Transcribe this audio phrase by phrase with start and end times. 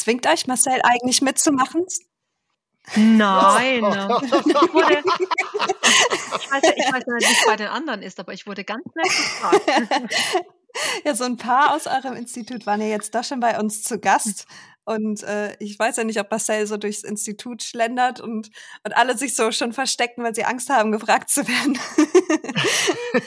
[0.00, 1.84] Zwingt euch Marcel eigentlich mitzumachen?
[2.96, 3.84] Nein.
[4.22, 4.32] Ich,
[4.72, 5.02] wurde,
[6.38, 8.82] ich, weiß, ich weiß nicht, wie es bei den anderen ist, aber ich wurde ganz
[8.94, 10.14] nett gefragt.
[11.04, 13.98] Ja, so ein paar aus eurem Institut waren ja jetzt doch schon bei uns zu
[13.98, 14.46] Gast.
[14.84, 18.50] Und äh, ich weiß ja nicht, ob Marcel so durchs Institut schlendert und,
[18.84, 21.76] und alle sich so schon verstecken, weil sie Angst haben, gefragt zu werden.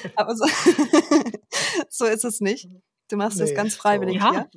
[0.16, 0.46] Aber so,
[1.90, 2.70] so ist es nicht.
[3.10, 4.34] Du machst nee, das ganz freiwillig, so.
[4.34, 4.48] ja?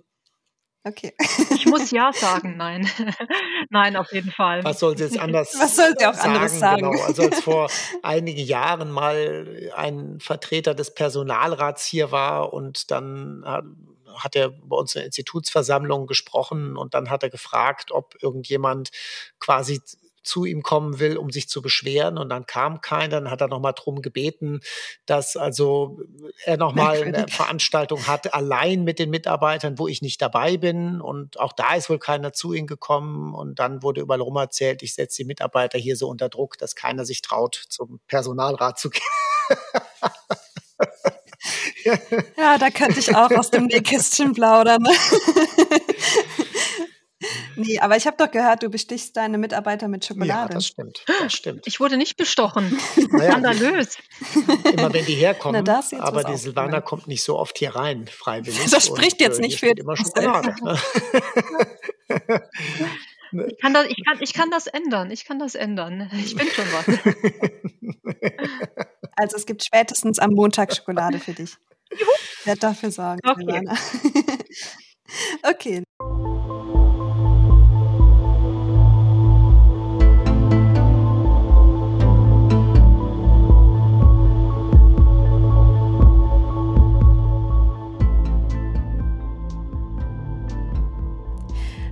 [0.87, 1.13] Okay.
[1.51, 2.89] Ich muss ja sagen, nein.
[3.71, 4.63] nein, auf jeden Fall.
[4.63, 6.29] Was soll sie jetzt anders Was sollte auch sagen?
[6.29, 6.91] anderes sagen?
[6.93, 7.05] Genau.
[7.05, 7.69] Also als vor
[8.05, 13.43] einigen Jahren mal ein Vertreter des Personalrats hier war und dann
[14.17, 18.91] hat er bei uns in der Institutsversammlung gesprochen und dann hat er gefragt, ob irgendjemand
[19.41, 19.81] quasi
[20.27, 22.19] zu ihm kommen will, um sich zu beschweren.
[22.19, 23.21] Und dann kam keiner.
[23.21, 24.61] Dann hat er nochmal drum gebeten,
[25.07, 26.01] dass also
[26.45, 31.01] er nochmal eine Veranstaltung hat, allein mit den Mitarbeitern, wo ich nicht dabei bin.
[31.01, 33.35] Und auch da ist wohl keiner zu ihm gekommen.
[33.35, 36.75] Und dann wurde überall rum erzählt, ich setze die Mitarbeiter hier so unter Druck, dass
[36.75, 39.03] keiner sich traut, zum Personalrat zu gehen.
[42.37, 44.85] ja, da könnte ich auch aus dem Nähkästchen plaudern.
[47.57, 50.29] Nee, aber ich habe doch gehört, du bestichst deine Mitarbeiter mit Schokolade.
[50.29, 51.03] Ja, das stimmt.
[51.07, 51.67] Das stimmt.
[51.67, 52.79] Ich wurde nicht bestochen.
[53.11, 53.97] Naja, Skandalös.
[54.71, 55.65] Immer wenn die herkommen.
[55.65, 58.71] Na, aber die Silvana kommt nicht so oft hier rein, freiwillig.
[58.71, 60.55] Das spricht jetzt nicht für immer Schokolade.
[63.33, 63.49] Ne?
[63.49, 65.11] Ich kann, das, ich, kann, ich kann das ändern.
[65.11, 66.09] Ich kann das ändern.
[66.25, 66.87] Ich bin schon was.
[69.19, 71.57] Also es gibt spätestens am Montag Schokolade für dich.
[71.91, 72.11] Juhu.
[72.41, 73.19] Ich werde dafür sorgen.
[73.27, 73.67] Okay.
[75.43, 75.83] okay.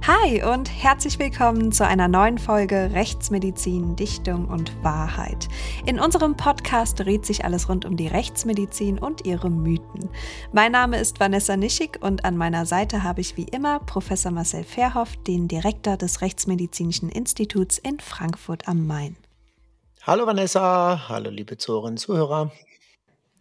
[0.06, 5.48] Hi und herzlich willkommen zu einer neuen Folge Rechtsmedizin, Dichtung und Wahrheit.
[5.86, 10.10] In unserem Podcast dreht sich alles rund um die Rechtsmedizin und ihre Mythen.
[10.52, 14.64] Mein Name ist Vanessa Nischig und an meiner Seite habe ich wie immer Professor Marcel
[14.64, 19.16] Verhoff, den Direktor des Rechtsmedizinischen Instituts in Frankfurt am Main.
[20.02, 22.52] Hallo Vanessa, hallo liebe Zuhörerinnen und Zuhörer.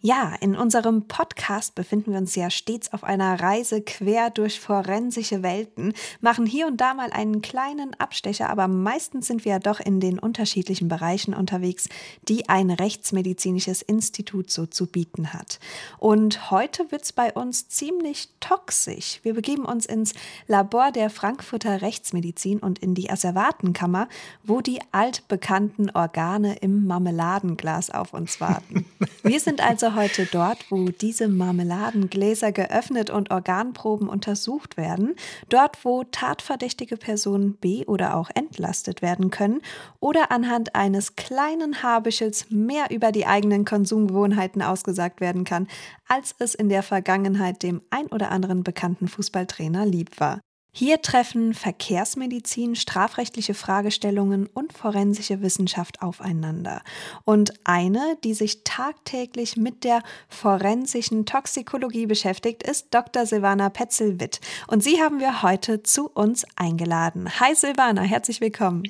[0.06, 5.44] Ja, in unserem Podcast befinden wir uns ja stets auf einer Reise quer durch forensische
[5.44, 9.80] Welten, machen hier und da mal einen kleinen Abstecher, aber meistens sind wir ja doch
[9.80, 11.88] in den unterschiedlichen Bereichen unterwegs,
[12.28, 15.62] die ein rechtsmedizinisches Institut so zu bieten hat.
[16.00, 19.22] Und heute wird's bei uns ziemlich toxisch.
[19.24, 20.12] Wir begeben uns ins
[20.48, 24.10] Labor der Frankfurter Rechtsmedizin und in die Asservatenkammer,
[24.44, 28.86] wo die altbekannten Organe im Marmeladenglas auf uns warten.
[29.24, 35.16] Wir sind also heute dort, wo diese Marmeladengläser geöffnet und Organproben untersucht werden,
[35.50, 39.62] dort, wo tatverdächtige Personen be- oder auch entlastet werden können
[40.00, 45.68] oder anhand eines kleinen Haarbischels mehr über die eigenen Konsumgewohnheiten ausgesagt werden kann,
[46.08, 50.40] als es in der Vergangenheit dem ein oder anderen bekannten Fußballtrainer lieb war.
[50.76, 56.82] Hier treffen Verkehrsmedizin, strafrechtliche Fragestellungen und forensische Wissenschaft aufeinander.
[57.26, 63.28] Und eine, die sich tagtäglich mit der forensischen Toxikologie beschäftigt, ist Dr.
[63.28, 64.40] Silvana Petzelwitt.
[64.66, 67.30] Und sie haben wir heute zu uns eingeladen.
[67.40, 68.82] Hi Silvana, herzlich willkommen.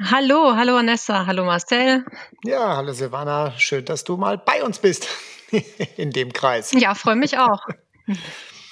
[0.00, 2.04] Hallo, hallo Vanessa, hallo Marcel.
[2.44, 5.08] Ja, hallo Silvana, schön, dass du mal bei uns bist
[5.96, 6.70] in dem Kreis.
[6.74, 7.66] Ja, freue mich auch.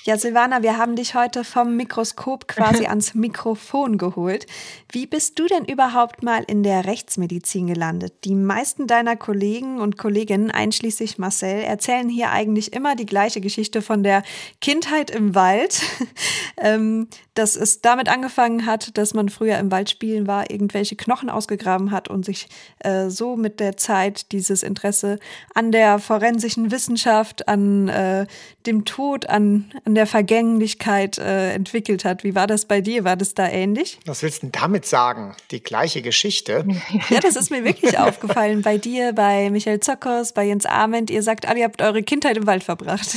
[0.04, 4.46] Ja, Silvana, wir haben dich heute vom Mikroskop quasi ans Mikrofon geholt.
[4.90, 8.12] Wie bist du denn überhaupt mal in der Rechtsmedizin gelandet?
[8.24, 13.80] Die meisten deiner Kollegen und Kolleginnen, einschließlich Marcel, erzählen hier eigentlich immer die gleiche Geschichte
[13.80, 14.24] von der
[14.60, 15.80] Kindheit im Wald.
[16.56, 21.30] ähm, dass es damit angefangen hat, dass man früher im Wald spielen war, irgendwelche Knochen
[21.30, 22.48] ausgegraben hat und sich
[22.80, 25.19] äh, so mit der Zeit dieses Interesse
[25.54, 28.26] an der forensischen Wissenschaft, an äh,
[28.66, 32.25] dem Tod, an, an der Vergänglichkeit äh, entwickelt hat.
[32.25, 33.04] Wie war das bei dir?
[33.04, 33.99] War das da ähnlich?
[34.06, 35.34] Was willst du denn damit sagen?
[35.50, 36.67] Die gleiche Geschichte?
[37.08, 38.62] Ja, das ist mir wirklich aufgefallen.
[38.62, 41.11] Bei dir, bei Michael Zockers, bei Jens Arment.
[41.11, 43.17] Ihr sagt alle, ihr habt eure Kindheit im Wald verbracht.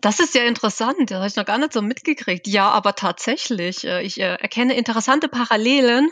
[0.00, 1.10] Das ist ja interessant.
[1.10, 2.46] Das habe ich noch gar nicht so mitgekriegt.
[2.46, 3.84] Ja, aber tatsächlich.
[3.84, 6.10] Äh, ich äh, erkenne interessante Parallelen.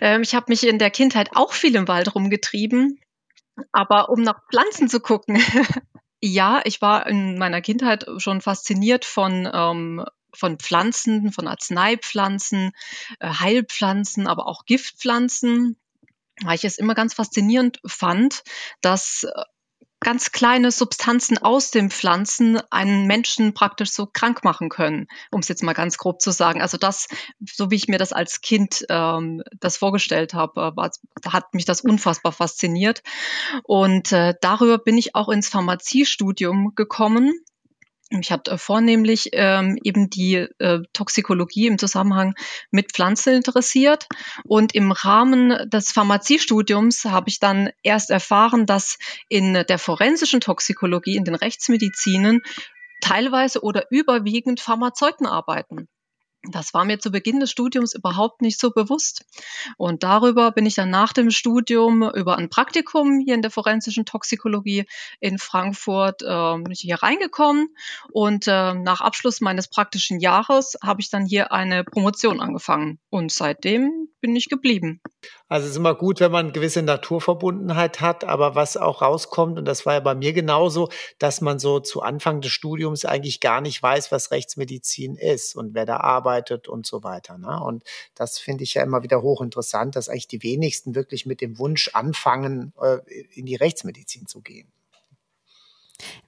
[0.00, 3.00] Ähm, ich habe mich in der Kindheit auch viel im Wald rumgetrieben.
[3.72, 5.38] Aber um nach Pflanzen zu gucken,
[6.26, 12.72] ja, ich war in meiner Kindheit schon fasziniert von ähm, von Pflanzen, von Arzneipflanzen,
[13.20, 15.76] äh, Heilpflanzen, aber auch Giftpflanzen,
[16.42, 18.42] weil ich es immer ganz faszinierend fand,
[18.80, 19.26] dass
[20.04, 25.48] ganz kleine Substanzen aus den Pflanzen einen Menschen praktisch so krank machen können, um es
[25.48, 26.62] jetzt mal ganz grob zu sagen.
[26.62, 27.08] Also das,
[27.44, 30.90] so wie ich mir das als Kind ähm, das vorgestellt habe, war,
[31.26, 33.02] hat mich das unfassbar fasziniert.
[33.64, 37.32] Und äh, darüber bin ich auch ins Pharmaziestudium gekommen
[38.10, 42.34] mich hat äh, vornehmlich ähm, eben die äh, Toxikologie im Zusammenhang
[42.70, 44.06] mit Pflanzen interessiert.
[44.44, 48.98] Und im Rahmen des Pharmaziestudiums habe ich dann erst erfahren, dass
[49.28, 52.42] in der forensischen Toxikologie, in den Rechtsmedizinen,
[53.00, 55.88] teilweise oder überwiegend Pharmazeuten arbeiten.
[56.50, 59.24] Das war mir zu Beginn des Studiums überhaupt nicht so bewusst.
[59.76, 64.04] Und darüber bin ich dann nach dem Studium über ein Praktikum hier in der forensischen
[64.04, 64.84] Toxikologie
[65.20, 67.68] in Frankfurt äh, hier reingekommen.
[68.12, 72.98] Und äh, nach Abschluss meines praktischen Jahres habe ich dann hier eine Promotion angefangen.
[73.10, 75.00] Und seitdem bin ich geblieben.
[75.54, 79.56] Also es ist immer gut, wenn man eine gewisse Naturverbundenheit hat, aber was auch rauskommt,
[79.56, 80.88] und das war ja bei mir genauso,
[81.20, 85.72] dass man so zu Anfang des Studiums eigentlich gar nicht weiß, was Rechtsmedizin ist und
[85.72, 87.38] wer da arbeitet und so weiter.
[87.38, 87.62] Ne?
[87.62, 87.84] Und
[88.16, 91.88] das finde ich ja immer wieder hochinteressant, dass eigentlich die wenigsten wirklich mit dem Wunsch
[91.92, 92.98] anfangen, äh,
[93.30, 94.73] in die Rechtsmedizin zu gehen.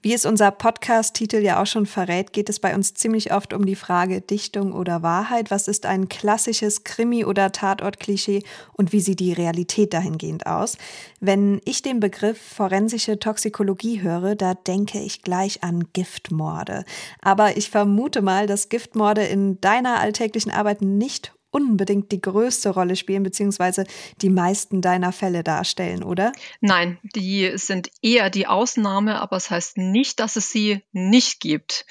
[0.03, 3.67] Wie es unser Podcast-Titel ja auch schon verrät, geht es bei uns ziemlich oft um
[3.67, 5.51] die Frage Dichtung oder Wahrheit.
[5.51, 8.43] Was ist ein klassisches Krimi- oder Tatort-Klischee
[8.75, 10.79] und wie sieht die Realität dahingehend aus?
[11.21, 16.85] Wenn ich den Begriff forensische Toxikologie höre, da denke ich gleich an Giftmorde.
[17.21, 22.97] Aber ich vermute mal, dass Giftmorde in deiner alltäglichen Arbeit nicht unbedingt die größte Rolle
[22.97, 23.85] spielen, beziehungsweise
[24.21, 26.33] die meisten deiner Fälle darstellen, oder?
[26.61, 31.41] Nein, die sind eher die Ausnahme, aber es das heißt nicht, dass es sie nicht
[31.41, 31.87] gibt.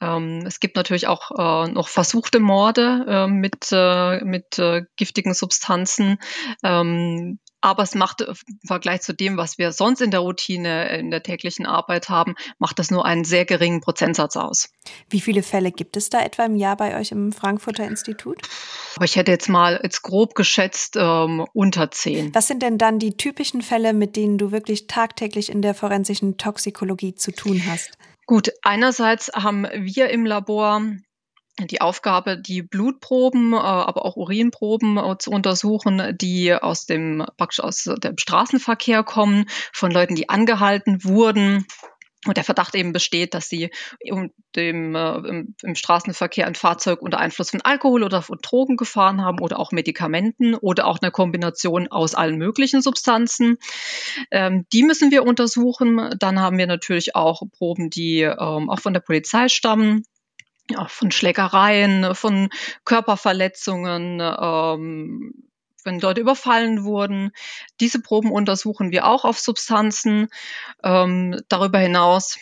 [0.00, 5.34] Ähm, es gibt natürlich auch äh, noch versuchte Morde äh, mit, äh, mit äh, giftigen
[5.34, 6.18] Substanzen.
[6.62, 11.10] Ähm, aber es macht im Vergleich zu dem, was wir sonst in der Routine, in
[11.10, 14.70] der täglichen Arbeit haben, macht das nur einen sehr geringen Prozentsatz aus.
[15.10, 18.40] Wie viele Fälle gibt es da etwa im Jahr bei euch im Frankfurter Institut?
[18.94, 22.32] Aber ich hätte jetzt mal jetzt grob geschätzt ähm, unter zehn.
[22.36, 26.36] Was sind denn dann die typischen Fälle, mit denen du wirklich tagtäglich in der forensischen
[26.36, 27.98] Toxikologie zu tun hast?
[28.26, 30.82] Gut, einerseits haben wir im Labor
[31.58, 37.60] die Aufgabe, die Blutproben, äh, aber auch Urinproben äh, zu untersuchen, die aus dem praktisch
[37.60, 41.66] aus dem Straßenverkehr kommen, von Leuten, die angehalten wurden.
[42.26, 43.70] Und der Verdacht eben besteht, dass sie
[44.00, 48.76] im, dem, äh, im, im, Straßenverkehr ein Fahrzeug unter Einfluss von Alkohol oder von Drogen
[48.76, 53.58] gefahren haben oder auch Medikamenten oder auch eine Kombination aus allen möglichen Substanzen.
[54.32, 56.10] Ähm, die müssen wir untersuchen.
[56.18, 60.02] Dann haben wir natürlich auch Proben, die ähm, auch von der Polizei stammen
[60.70, 62.48] ja, von Schlägereien, von
[62.84, 65.34] Körperverletzungen, ähm,
[65.84, 67.30] wenn Leute überfallen wurden.
[67.80, 70.28] Diese Proben untersuchen wir auch auf Substanzen.
[70.82, 72.38] Ähm, darüber hinaus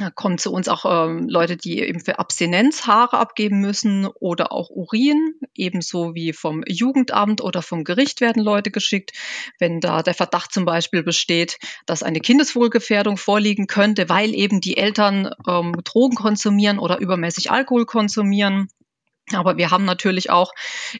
[0.00, 4.52] da kommen zu uns auch ähm, Leute, die eben für Abstinenz Haare abgeben müssen oder
[4.52, 9.12] auch Urin, ebenso wie vom Jugendamt oder vom Gericht werden Leute geschickt.
[9.58, 14.76] Wenn da der Verdacht zum Beispiel besteht, dass eine Kindeswohlgefährdung vorliegen könnte, weil eben die
[14.76, 18.68] Eltern ähm, Drogen konsumieren oder übermäßig Alkohol konsumieren
[19.32, 20.52] aber wir haben natürlich auch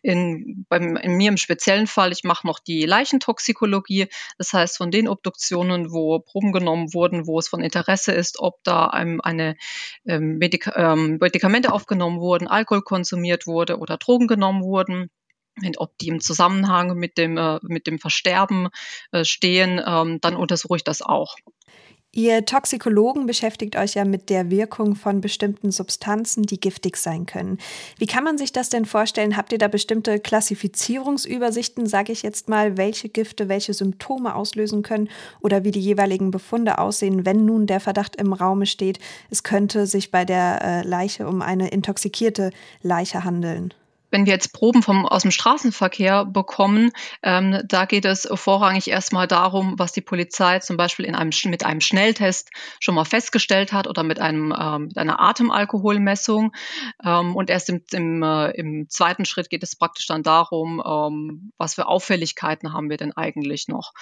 [0.03, 4.09] in, beim, in mir im speziellen Fall, ich mache noch die Leichentoxikologie.
[4.37, 8.63] Das heißt, von den Obduktionen, wo Proben genommen wurden, wo es von Interesse ist, ob
[8.65, 9.57] da einem eine
[10.07, 15.11] ähm, Medika ähm, Medikamente aufgenommen wurden, Alkohol konsumiert wurde oder Drogen genommen wurden,
[15.77, 18.69] ob die im Zusammenhang mit dem, äh, mit dem Versterben
[19.13, 21.37] äh, stehen, ähm, dann untersuche ich das auch.
[22.17, 27.59] Ihr Toxikologen beschäftigt euch ja mit der Wirkung von bestimmten Substanzen, die giftig sein können.
[27.99, 29.37] Wie kann man sich das denn vorstellen?
[29.37, 35.11] Habt ihr da bestimmte Klassifizierungsübersichten, sage ich jetzt mal, welche Gifte welche Symptome auslösen können
[35.43, 39.87] oder wie die jeweiligen Befunde aussehen, wenn nun der Verdacht im Raume steht, es könnte
[39.87, 43.75] sich bei der äh, Leiche um eine intoxikierte Leiche handeln?
[44.11, 49.27] Wenn wir jetzt Proben vom, aus dem Straßenverkehr bekommen, ähm, da geht es vorrangig erstmal
[49.27, 53.87] darum, was die Polizei zum Beispiel in einem, mit einem Schnelltest schon mal festgestellt hat
[53.87, 56.53] oder mit, einem, ähm, mit einer Atemalkoholmessung.
[57.05, 61.53] Ähm, und erst im, im, äh, im zweiten Schritt geht es praktisch dann darum, ähm,
[61.59, 63.93] was für Auffälligkeiten haben wir denn eigentlich noch.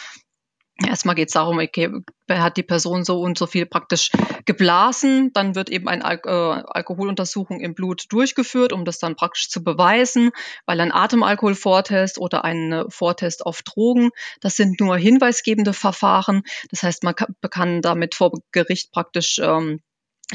[0.82, 1.88] Erstmal geht es darum, okay,
[2.28, 4.10] hat die Person so und so viel praktisch
[4.44, 5.32] geblasen.
[5.32, 9.62] Dann wird eben eine Al äh, Alkoholuntersuchung im Blut durchgeführt, um das dann praktisch zu
[9.62, 10.32] beweisen,
[10.66, 16.42] weil ein Atemalkoholvortest oder ein Vortest auf Drogen, das sind nur hinweisgebende Verfahren.
[16.70, 19.80] Das heißt, man kann, kann damit vor Gericht praktisch ähm,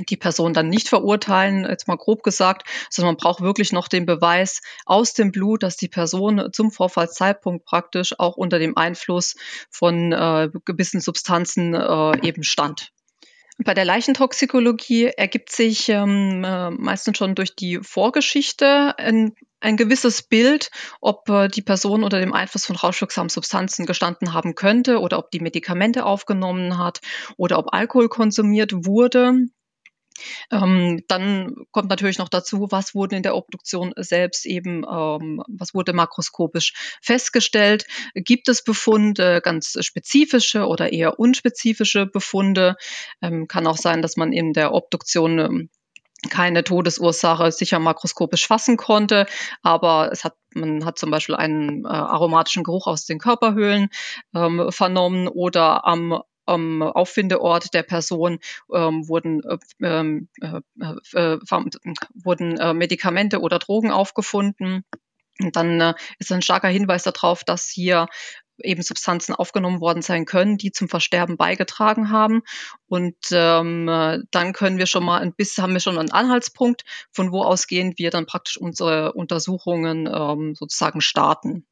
[0.09, 4.05] die Person dann nicht verurteilen, jetzt mal grob gesagt, sondern man braucht wirklich noch den
[4.05, 9.35] Beweis aus dem Blut, dass die Person zum Vorfallszeitpunkt praktisch auch unter dem Einfluss
[9.69, 12.91] von äh, gewissen Substanzen äh, eben stand.
[13.61, 20.21] Bei der Leichentoxikologie ergibt sich ähm, äh, meistens schon durch die Vorgeschichte ein, ein gewisses
[20.21, 25.19] Bild, ob äh, die Person unter dem Einfluss von rauschwirksamen Substanzen gestanden haben könnte oder
[25.19, 27.01] ob die Medikamente aufgenommen hat
[27.35, 29.49] oder ob Alkohol konsumiert wurde.
[30.51, 35.73] Ähm, dann kommt natürlich noch dazu, was wurde in der Obduktion selbst eben, ähm, was
[35.73, 37.85] wurde makroskopisch festgestellt?
[38.13, 42.75] Gibt es Befunde, ganz spezifische oder eher unspezifische Befunde?
[43.21, 45.69] Ähm, kann auch sein, dass man in der Obduktion ähm,
[46.29, 49.25] keine Todesursache sicher makroskopisch fassen konnte,
[49.61, 53.89] aber es hat man hat zum Beispiel einen äh, aromatischen Geruch aus den Körperhöhlen
[54.35, 56.21] ähm, vernommen oder am
[56.53, 58.39] ähm, Auffindeort der Person
[58.73, 60.61] ähm, wurden, äh, ähm, äh,
[61.13, 61.37] äh,
[62.13, 64.83] wurden äh, Medikamente oder Drogen aufgefunden.
[65.39, 68.07] Und dann äh, ist ein starker Hinweis darauf, dass hier
[68.61, 72.41] eben Substanzen aufgenommen worden sein können, die zum Versterben beigetragen haben.
[72.87, 73.85] Und ähm,
[74.31, 77.97] dann können wir schon mal ein bisschen, haben wir schon einen Anhaltspunkt, von wo ausgehend
[77.99, 81.65] wir dann praktisch unsere Untersuchungen ähm, sozusagen starten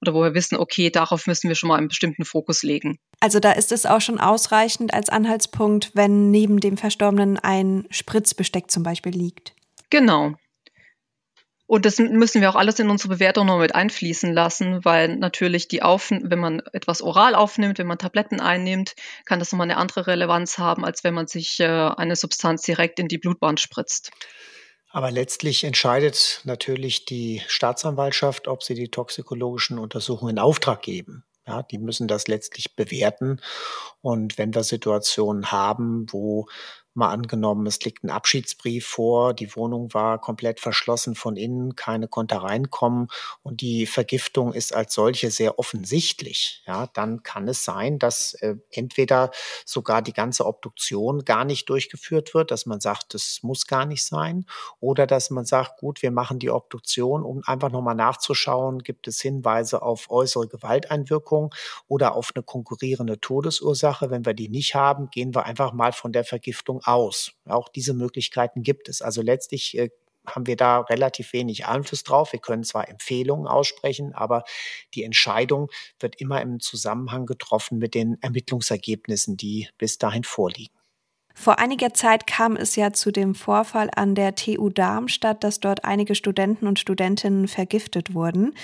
[0.00, 2.98] oder wo wir wissen, okay, darauf müssen wir schon mal einen bestimmten Fokus legen.
[3.20, 8.70] Also da ist es auch schon ausreichend als Anhaltspunkt, wenn neben dem Verstorbenen ein Spritzbesteck
[8.70, 9.54] zum Beispiel liegt.
[9.90, 10.34] Genau.
[11.68, 15.66] Und das müssen wir auch alles in unsere Bewertung noch mit einfließen lassen, weil natürlich
[15.66, 19.76] die Auf wenn man etwas oral aufnimmt, wenn man Tabletten einnimmt, kann das nochmal eine
[19.76, 24.12] andere Relevanz haben, als wenn man sich äh, eine Substanz direkt in die Blutbahn spritzt.
[24.96, 31.22] Aber letztlich entscheidet natürlich die Staatsanwaltschaft, ob sie die toxikologischen Untersuchungen in Auftrag geben.
[31.46, 33.42] Ja, die müssen das letztlich bewerten.
[34.00, 36.48] Und wenn wir Situationen haben, wo
[36.96, 42.08] Mal angenommen, es liegt ein Abschiedsbrief vor, die Wohnung war komplett verschlossen von innen, keine
[42.08, 43.08] konnte reinkommen
[43.42, 46.62] und die Vergiftung ist als solche sehr offensichtlich.
[46.66, 49.30] Ja, dann kann es sein, dass äh, entweder
[49.64, 54.04] sogar die ganze Obduktion gar nicht durchgeführt wird, dass man sagt, das muss gar nicht
[54.04, 54.46] sein,
[54.80, 59.20] oder dass man sagt, gut, wir machen die Obduktion, um einfach nochmal nachzuschauen, gibt es
[59.20, 61.54] Hinweise auf äußere Gewalteinwirkung
[61.88, 64.10] oder auf eine konkurrierende Todesursache.
[64.10, 67.32] Wenn wir die nicht haben, gehen wir einfach mal von der Vergiftung aus.
[67.46, 69.02] Auch diese Möglichkeiten gibt es.
[69.02, 69.90] Also letztlich äh,
[70.26, 72.32] haben wir da relativ wenig Einfluss drauf.
[72.32, 74.44] Wir können zwar Empfehlungen aussprechen, aber
[74.94, 75.68] die Entscheidung
[76.00, 80.74] wird immer im Zusammenhang getroffen mit den Ermittlungsergebnissen, die bis dahin vorliegen.
[81.38, 85.84] Vor einiger Zeit kam es ja zu dem Vorfall an der TU Darmstadt, dass dort
[85.84, 88.54] einige Studenten und Studentinnen vergiftet wurden.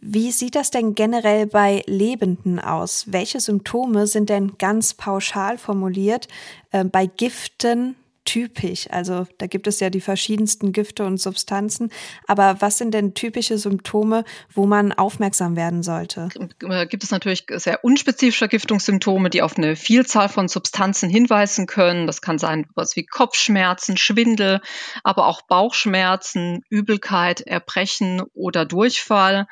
[0.00, 3.06] Wie sieht das denn generell bei Lebenden aus?
[3.08, 6.28] Welche Symptome sind denn ganz pauschal formuliert
[6.70, 7.96] äh, bei Giften
[8.28, 8.90] typisch?
[8.90, 11.90] Also da gibt es ja die verschiedensten Gifte und Substanzen.
[12.26, 16.28] Aber was sind denn typische Symptome, wo man aufmerksam werden sollte?
[16.62, 22.06] Äh, gibt es natürlich sehr unspezifische Vergiftungssymptome, die auf eine Vielzahl von Substanzen hinweisen können.
[22.06, 24.60] Das kann sein was wie Kopfschmerzen, Schwindel,
[25.02, 29.46] aber auch Bauchschmerzen, Übelkeit, Erbrechen oder Durchfall.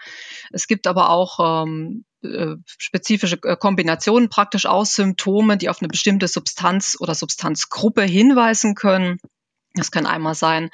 [0.53, 2.16] Es gibt aber auch ähm, äh,
[2.67, 9.19] spezifische äh, Kombinationen praktisch aus Symptomen, die auf eine bestimmte Substanz oder Substanzgruppe hinweisen können.
[9.77, 10.71] Das kann einmal sein,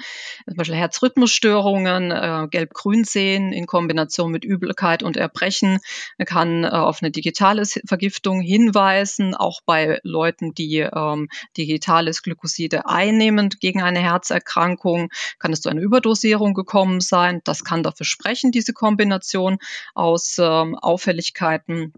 [0.47, 5.81] zum Beispiel Herzrhythmusstörungen, äh, gelb-grün sehen in Kombination mit Übelkeit und Erbrechen,
[6.25, 13.49] kann äh, auf eine digitale Vergiftung hinweisen, auch bei Leuten, die ähm, digitales Glykoside einnehmen
[13.49, 17.41] gegen eine Herzerkrankung, kann es zu einer Überdosierung gekommen sein.
[17.45, 19.59] Das kann dafür sprechen, diese Kombination
[19.95, 21.93] aus ähm, Auffälligkeiten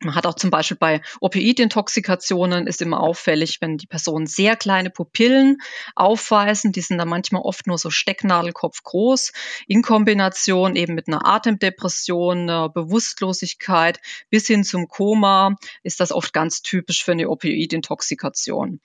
[0.00, 4.90] man hat auch zum Beispiel bei Opioidintoxikationen ist immer auffällig, wenn die Personen sehr kleine
[4.90, 5.58] Pupillen
[5.94, 6.72] aufweisen.
[6.72, 9.32] Die sind dann manchmal oft nur so Stecknadelkopf groß.
[9.66, 13.98] In Kombination eben mit einer Atemdepression, einer Bewusstlosigkeit
[14.28, 18.80] bis hin zum Koma ist das oft ganz typisch für eine Opioidintoxikation.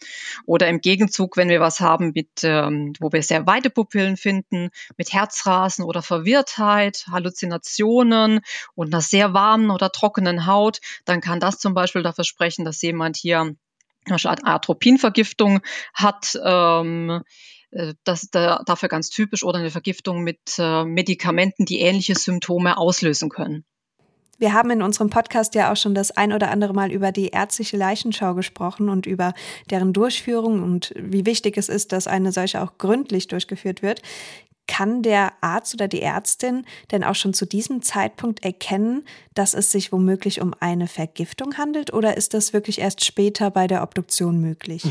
[0.45, 4.69] Oder im Gegenzug, wenn wir was haben mit, ähm, wo wir sehr weite Pupillen finden,
[4.95, 8.39] mit Herzrasen oder Verwirrtheit, Halluzinationen
[8.75, 12.81] und einer sehr warmen oder trockenen Haut, dann kann das zum Beispiel dafür sprechen, dass
[12.81, 13.55] jemand hier
[14.05, 15.61] eine Atropinvergiftung
[15.93, 16.39] hat.
[16.43, 17.21] Ähm,
[17.71, 22.77] äh, das ist dafür ganz typisch oder eine Vergiftung mit äh, Medikamenten, die ähnliche Symptome
[22.77, 23.65] auslösen können.
[24.41, 27.27] Wir haben in unserem Podcast ja auch schon das ein oder andere Mal über die
[27.27, 29.35] ärztliche Leichenschau gesprochen und über
[29.69, 34.01] deren Durchführung und wie wichtig es ist, dass eine solche auch gründlich durchgeführt wird.
[34.67, 39.71] Kann der Arzt oder die Ärztin denn auch schon zu diesem Zeitpunkt erkennen, dass es
[39.71, 44.39] sich womöglich um eine Vergiftung handelt oder ist das wirklich erst später bei der Obduktion
[44.39, 44.83] möglich?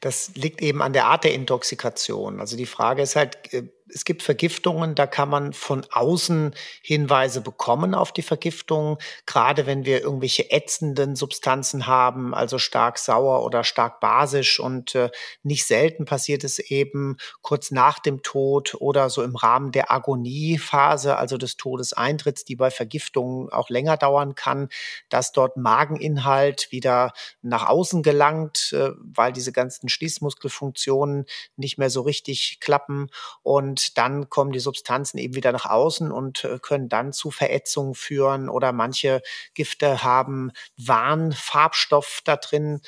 [0.00, 2.40] Das liegt eben an der Art der Intoxikation.
[2.40, 3.62] Also die Frage ist halt, äh,
[3.94, 9.84] es gibt Vergiftungen, da kann man von außen Hinweise bekommen auf die Vergiftung, gerade wenn
[9.84, 15.10] wir irgendwelche ätzenden Substanzen haben, also stark sauer oder stark basisch und äh,
[15.42, 21.16] nicht selten passiert es eben kurz nach dem Tod oder so im Rahmen der Agoniephase,
[21.16, 24.68] also des Todeseintritts, die bei Vergiftungen auch länger dauern kann,
[25.08, 32.02] dass dort Mageninhalt wieder nach außen gelangt, äh, weil diese ganzen Schließmuskelfunktionen nicht mehr so
[32.02, 33.08] richtig klappen.
[33.42, 37.94] Und dann kommen die Substanzen eben wieder nach außen und äh, können dann zu Verätzungen
[37.94, 39.22] führen oder manche
[39.54, 42.80] Gifte haben Warnfarbstoff da drin,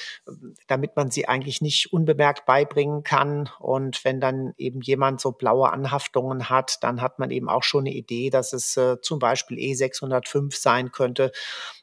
[0.67, 3.51] damit man sie eigentlich nicht unbemerkt beibringen kann.
[3.59, 7.87] Und wenn dann eben jemand so blaue Anhaftungen hat, dann hat man eben auch schon
[7.87, 11.33] eine Idee, dass es äh, zum Beispiel E605 sein könnte.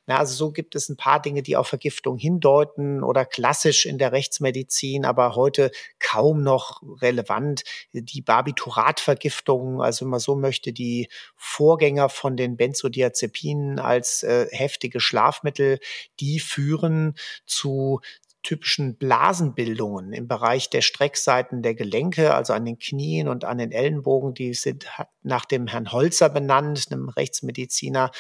[0.07, 3.97] Ja, also so gibt es ein paar Dinge, die auf Vergiftung hindeuten oder klassisch in
[3.99, 7.63] der Rechtsmedizin, aber heute kaum noch relevant.
[7.93, 14.99] Die Barbituratvergiftung, also wenn man so möchte, die Vorgänger von den Benzodiazepinen als äh, heftige
[14.99, 15.79] Schlafmittel,
[16.19, 17.13] die führen
[17.45, 18.01] zu
[18.43, 23.71] typischen Blasenbildungen im Bereich der Streckseiten der Gelenke, also an den Knien und an den
[23.71, 24.33] Ellenbogen.
[24.33, 24.87] Die sind
[25.23, 28.11] nach dem Herrn Holzer benannt, einem Rechtsmediziner,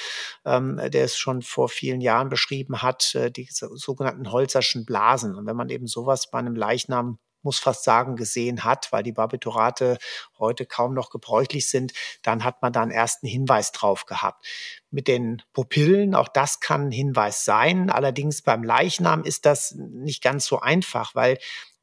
[0.45, 5.35] ähm, der es schon vor vielen Jahren beschrieben hat, äh, die sogenannten Holzerschen Blasen.
[5.35, 9.11] Und wenn man eben sowas bei einem Leichnam muss fast sagen, gesehen hat, weil die
[9.11, 9.97] Barbiturate
[10.37, 11.93] heute kaum noch gebräuchlich sind,
[12.23, 14.45] dann hat man da einen ersten Hinweis drauf gehabt.
[14.89, 17.89] Mit den Pupillen, auch das kann ein Hinweis sein.
[17.89, 21.37] Allerdings beim Leichnam ist das nicht ganz so einfach, weil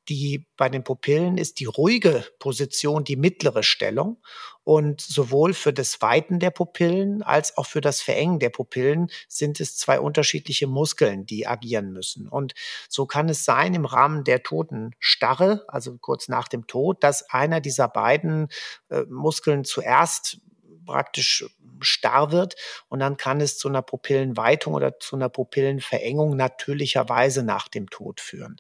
[0.09, 4.19] die bei den Pupillen ist die ruhige Position die mittlere Stellung
[4.65, 9.61] und sowohl für das Weiten der Pupillen als auch für das Verengen der Pupillen sind
[9.61, 12.29] es zwei unterschiedliche Muskeln, die agieren müssen.
[12.29, 12.53] Und
[12.89, 17.61] so kann es sein im Rahmen der Totenstarre, also kurz nach dem Tod, dass einer
[17.61, 18.49] dieser beiden
[18.91, 20.39] äh, Muskeln zuerst
[20.89, 21.45] praktisch
[21.81, 22.57] starr wird
[22.89, 28.21] und dann kann es zu einer Pupillenweitung oder zu einer Pupillenverengung natürlicherweise nach dem Tod
[28.21, 28.57] führen.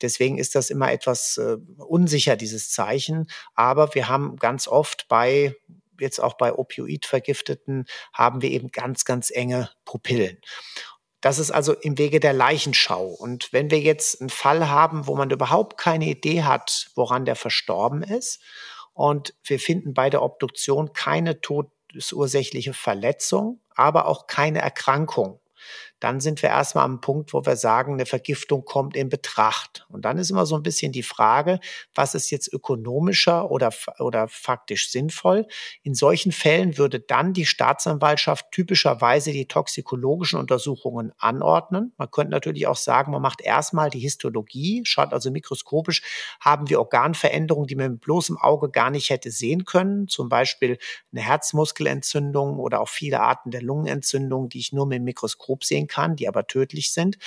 [0.00, 3.26] Deswegen ist das immer etwas äh, unsicher, dieses Zeichen.
[3.54, 5.54] Aber wir haben ganz oft bei
[6.00, 10.38] jetzt auch bei Opioidvergifteten haben wir eben ganz, ganz enge Pupillen.
[11.20, 13.06] Das ist also im Wege der Leichenschau.
[13.06, 17.36] Und wenn wir jetzt einen Fall haben, wo man überhaupt keine Idee hat, woran der
[17.36, 18.40] verstorben ist
[18.92, 25.41] und wir finden bei der Obduktion keine todesursächliche Verletzung, aber auch keine Erkrankung
[26.02, 29.86] dann sind wir erstmal am Punkt, wo wir sagen, eine Vergiftung kommt in Betracht.
[29.88, 31.60] Und dann ist immer so ein bisschen die Frage,
[31.94, 35.46] was ist jetzt ökonomischer oder, oder faktisch sinnvoll?
[35.84, 41.92] In solchen Fällen würde dann die Staatsanwaltschaft typischerweise die toxikologischen Untersuchungen anordnen.
[41.98, 46.02] Man könnte natürlich auch sagen, man macht erstmal die Histologie, schaut also mikroskopisch,
[46.40, 50.78] haben wir Organveränderungen, die man mit bloßem Auge gar nicht hätte sehen können, zum Beispiel
[51.12, 55.86] eine Herzmuskelentzündung oder auch viele Arten der Lungenentzündung, die ich nur mit dem Mikroskop sehen
[55.86, 57.18] kann, die aber tödlich sind.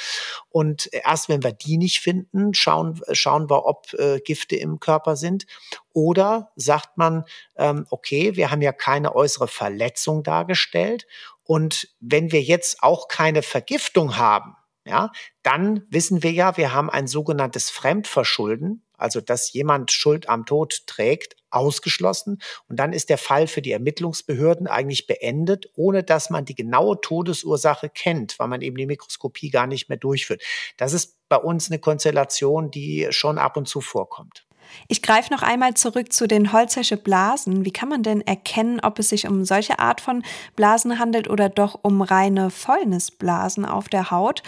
[0.49, 5.15] Und erst wenn wir die nicht finden, schauen, schauen wir, ob äh, Gifte im Körper
[5.15, 5.45] sind.
[5.93, 7.23] Oder sagt man,
[7.56, 11.08] ähm, okay, wir haben ja keine äußere Verletzung dargestellt.
[11.43, 16.89] Und wenn wir jetzt auch keine Vergiftung haben, ja, dann wissen wir ja, wir haben
[16.89, 22.39] ein sogenanntes Fremdverschulden, also dass jemand Schuld am Tod trägt, ausgeschlossen.
[22.67, 26.99] Und dann ist der Fall für die Ermittlungsbehörden eigentlich beendet, ohne dass man die genaue
[26.99, 30.43] Todesursache kennt, weil man eben die Mikroskopie gar nicht mehr durchführt.
[30.77, 34.45] Das ist bei uns eine Konstellation, die schon ab und zu vorkommt.
[34.88, 37.65] Ich greife noch einmal zurück zu den Holzersche Blasen.
[37.65, 40.23] Wie kann man denn erkennen, ob es sich um solche Art von
[40.55, 44.43] Blasen handelt oder doch um reine Fäulnisblasen auf der Haut?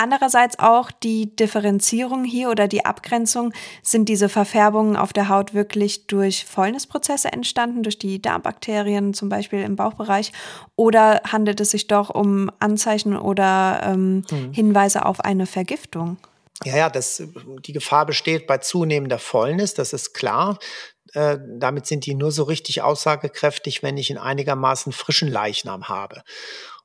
[0.00, 3.52] Andererseits auch die Differenzierung hier oder die Abgrenzung.
[3.82, 9.60] Sind diese Verfärbungen auf der Haut wirklich durch Fäulnisprozesse entstanden, durch die Darmbakterien zum Beispiel
[9.60, 10.32] im Bauchbereich?
[10.74, 14.54] Oder handelt es sich doch um Anzeichen oder ähm, hm.
[14.54, 16.16] Hinweise auf eine Vergiftung?
[16.64, 17.22] Ja, ja, das,
[17.66, 20.58] die Gefahr besteht bei zunehmender Fäulnis, das ist klar.
[21.12, 26.22] Äh, damit sind die nur so richtig aussagekräftig, wenn ich einen einigermaßen frischen Leichnam habe.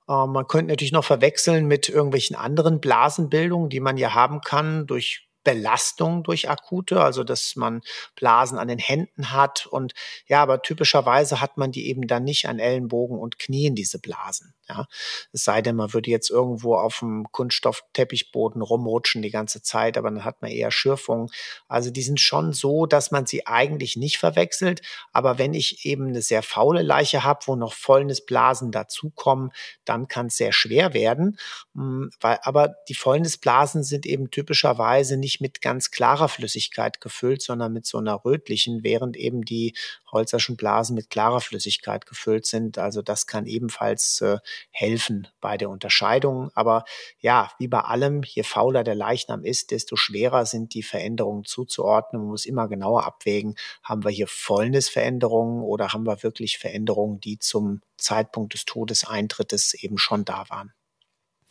[0.10, 4.88] Ähm, man könnte natürlich noch verwechseln mit irgendwelchen anderen Blasenbildungen, die man ja haben kann
[4.88, 7.82] durch Belastung durch akute, also dass man
[8.16, 9.94] Blasen an den Händen hat und
[10.28, 14.55] ja, aber typischerweise hat man die eben dann nicht an Ellenbogen und Knien, diese Blasen.
[14.68, 14.88] Ja,
[15.32, 20.10] es sei denn, man würde jetzt irgendwo auf dem Kunststoffteppichboden rumrutschen die ganze Zeit, aber
[20.10, 21.30] dann hat man eher Schürfungen.
[21.68, 24.82] Also die sind schon so, dass man sie eigentlich nicht verwechselt.
[25.14, 29.52] Aber wenn ich eben eine sehr faule Leiche habe, wo noch Fäulnisblasen dazukommen,
[29.86, 31.38] dann kann es sehr schwer werden.
[31.76, 37.72] Hm, weil, aber die Fäulnisblasen sind eben typischerweise nicht mit ganz klarer Flüssigkeit gefüllt, sondern
[37.72, 39.76] mit so einer rötlichen, während eben die
[40.12, 42.78] Holzerschen Blasen mit klarer Flüssigkeit gefüllt sind.
[42.78, 44.38] Also das kann ebenfalls äh,
[44.72, 46.50] helfen bei der Unterscheidung.
[46.54, 46.86] Aber
[47.20, 52.22] ja, wie bei allem, je fauler der Leichnam ist, desto schwerer sind die Veränderungen zuzuordnen.
[52.22, 57.40] Man muss immer genauer abwägen, haben wir hier Fäulnisveränderungen oder haben wir wirklich Veränderungen, die
[57.40, 60.74] zum Zeitpunkt des Todeseintrittes eben schon da waren.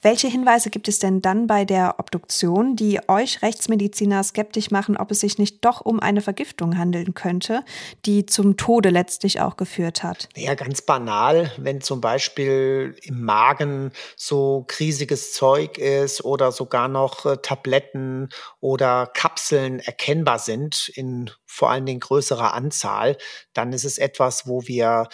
[0.04, 5.10] Welche Hinweise gibt es denn dann bei der Obduktion, die euch Rechtsmediziner skeptisch machen, ob
[5.10, 7.64] es sich nicht doch um eine Vergiftung handeln könnte,
[8.04, 10.28] die zum Tode letztlich auch geführt hat?
[10.36, 17.24] Ja, ganz banal, wenn zum Beispiel im Magen so kriesiges Zeug ist oder sogar noch
[17.24, 18.28] äh, Tabletten
[18.60, 23.16] oder Kapseln erkennbar sind in vor allen Dingen größerer Anzahl,
[23.54, 25.08] dann ist es etwas, wo wir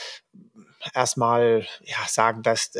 [0.94, 2.72] erstmal ja, sagen, das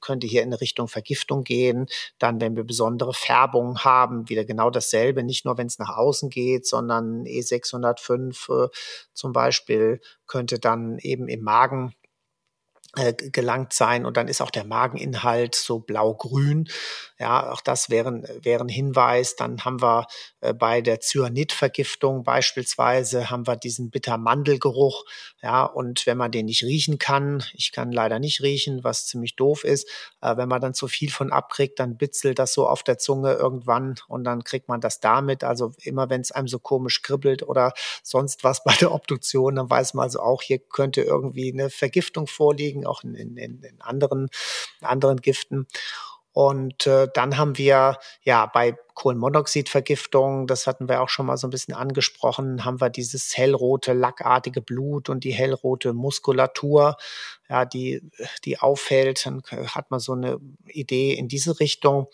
[0.00, 1.86] könnte hier in Richtung Vergiftung gehen.
[2.18, 6.30] Dann, wenn wir besondere Färbungen haben, wieder genau dasselbe, nicht nur wenn es nach außen
[6.30, 8.68] geht, sondern E605 äh,
[9.12, 11.94] zum Beispiel könnte dann eben im Magen
[12.96, 16.68] äh, gelangt sein und dann ist auch der Mageninhalt so blau-grün.
[17.20, 19.34] Ja, auch das wäre, wäre ein Hinweis.
[19.34, 20.06] Dann haben wir
[20.40, 25.04] äh, bei der Cyanidvergiftung beispielsweise haben wir diesen Bittermandelgeruch.
[25.42, 29.34] Ja, und wenn man den nicht riechen kann, ich kann leider nicht riechen, was ziemlich
[29.34, 29.88] doof ist,
[30.20, 33.32] äh, wenn man dann zu viel von abkriegt, dann bitzelt das so auf der Zunge
[33.32, 35.42] irgendwann und dann kriegt man das damit.
[35.42, 37.72] Also immer wenn es einem so komisch kribbelt oder
[38.04, 42.28] sonst was bei der Obduktion, dann weiß man also auch, hier könnte irgendwie eine Vergiftung
[42.28, 44.28] vorliegen, auch in, in, in anderen,
[44.80, 45.66] anderen Giften.
[46.38, 51.48] Und äh, dann haben wir ja bei Kohlenmonoxidvergiftung, das hatten wir auch schon mal so
[51.48, 56.96] ein bisschen angesprochen, haben wir dieses hellrote, lackartige Blut und die hellrote Muskulatur,
[57.48, 58.08] ja, die,
[58.44, 59.26] die auffällt.
[59.26, 62.06] Dann hat man so eine Idee in diese Richtung.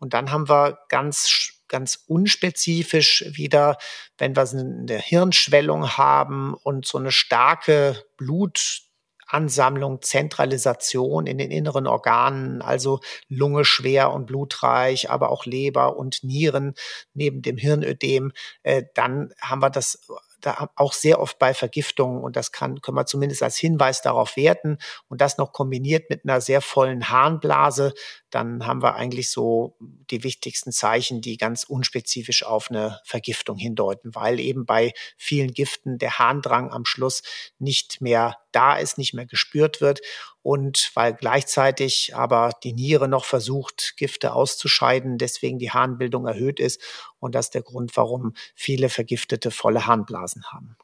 [0.00, 3.76] Und dann haben wir ganz ganz unspezifisch wieder,
[4.16, 8.87] wenn wir eine Hirnschwellung haben und so eine starke Blut
[9.28, 16.24] Ansammlung, Zentralisation in den inneren Organen, also Lunge schwer und blutreich, aber auch Leber und
[16.24, 16.74] Nieren
[17.14, 20.00] neben dem Hirnödem, äh, dann haben wir das
[20.40, 24.36] da auch sehr oft bei Vergiftungen und das kann, können wir zumindest als Hinweis darauf
[24.36, 27.92] werten und das noch kombiniert mit einer sehr vollen Harnblase,
[28.30, 34.14] dann haben wir eigentlich so die wichtigsten Zeichen, die ganz unspezifisch auf eine Vergiftung hindeuten,
[34.14, 37.22] weil eben bei vielen Giften der Harndrang am Schluss
[37.58, 40.00] nicht mehr da ist, nicht mehr gespürt wird
[40.42, 46.80] und weil gleichzeitig aber die Niere noch versucht, Gifte auszuscheiden, deswegen die Harnbildung erhöht ist
[47.18, 50.76] und das ist der Grund, warum viele Vergiftete volle Harnblasen haben.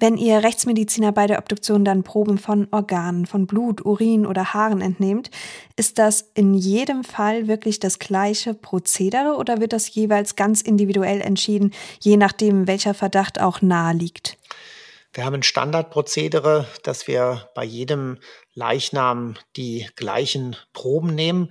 [0.00, 4.80] Wenn ihr Rechtsmediziner bei der Obduktion dann Proben von Organen, von Blut, Urin oder Haaren
[4.80, 5.30] entnehmt,
[5.76, 11.20] ist das in jedem Fall wirklich das gleiche Prozedere oder wird das jeweils ganz individuell
[11.20, 14.38] entschieden, je nachdem, welcher Verdacht auch nahe liegt?
[15.12, 18.18] Wir haben ein Standardprozedere, dass wir bei jedem
[18.54, 21.50] Leichnam die gleichen Proben nehmen.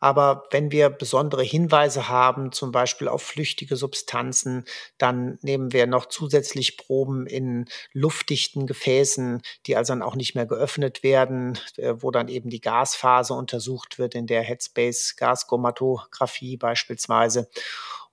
[0.00, 4.64] Aber wenn wir besondere Hinweise haben, zum Beispiel auf flüchtige Substanzen,
[4.96, 10.46] dann nehmen wir noch zusätzlich Proben in luftdichten Gefäßen, die also dann auch nicht mehr
[10.46, 17.48] geöffnet werden, äh, wo dann eben die Gasphase untersucht wird, in der Headspace Gaschromatographie beispielsweise.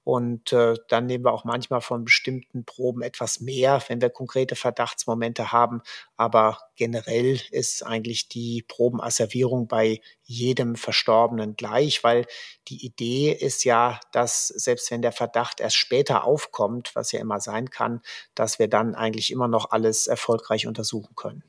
[0.05, 4.55] Und äh, dann nehmen wir auch manchmal von bestimmten Proben etwas mehr, wenn wir konkrete
[4.55, 5.81] Verdachtsmomente haben.
[6.15, 12.25] Aber generell ist eigentlich die Probenasservierung bei jedem Verstorbenen gleich, weil
[12.67, 17.39] die Idee ist ja, dass selbst wenn der Verdacht erst später aufkommt, was ja immer
[17.39, 18.01] sein kann,
[18.33, 21.43] dass wir dann eigentlich immer noch alles erfolgreich untersuchen können.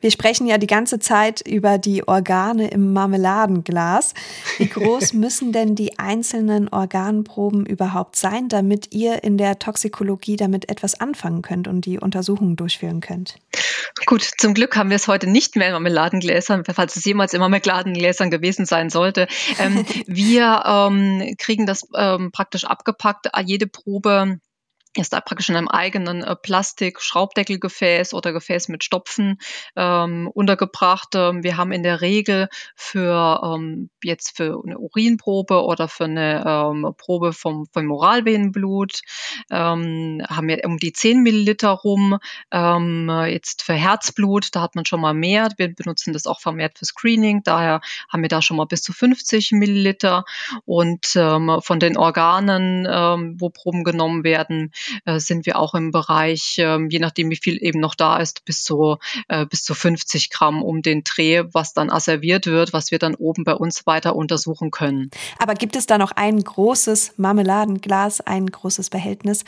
[0.00, 4.14] Wir sprechen ja die ganze Zeit über die Organe im Marmeladenglas.
[4.58, 10.68] Wie groß müssen denn die einzelnen Organproben überhaupt sein, damit ihr in der Toxikologie damit
[10.68, 13.36] etwas anfangen könnt und die Untersuchungen durchführen könnt?
[14.04, 17.40] Gut, zum Glück haben wir es heute nicht mehr in Marmeladengläsern, falls es jemals in
[17.40, 19.28] Marmeladengläsern gewesen sein sollte.
[19.58, 24.40] Ähm, wir ähm, kriegen das ähm, praktisch abgepackt, jede Probe
[25.02, 29.38] ist da praktisch in einem eigenen äh, Plastik-Schraubdeckelgefäß oder Gefäß mit Stopfen
[29.76, 31.14] ähm, untergebracht.
[31.14, 36.44] Ähm, wir haben in der Regel für ähm, jetzt für eine Urinprobe oder für eine
[36.46, 39.00] ähm, Probe vom, vom Moralvenenblut
[39.50, 42.18] ähm, haben wir um die 10 Milliliter rum.
[42.50, 45.48] Ähm, jetzt für Herzblut, da hat man schon mal mehr.
[45.56, 47.42] Wir benutzen das auch vermehrt für Screening.
[47.42, 50.24] Daher haben wir da schon mal bis zu 50 Milliliter.
[50.64, 54.72] Und ähm, von den Organen, ähm, wo Proben genommen werden,
[55.04, 58.44] äh, sind wir auch im Bereich, äh, je nachdem wie viel eben noch da ist,
[58.44, 58.96] bis zu,
[59.28, 63.14] äh, bis zu 50 Gramm um den Dreh, was dann asserviert wird, was wir dann
[63.14, 65.10] oben bei uns weiter untersuchen können.
[65.38, 69.44] Aber gibt es da noch ein großes Marmeladenglas, ein großes Behältnis,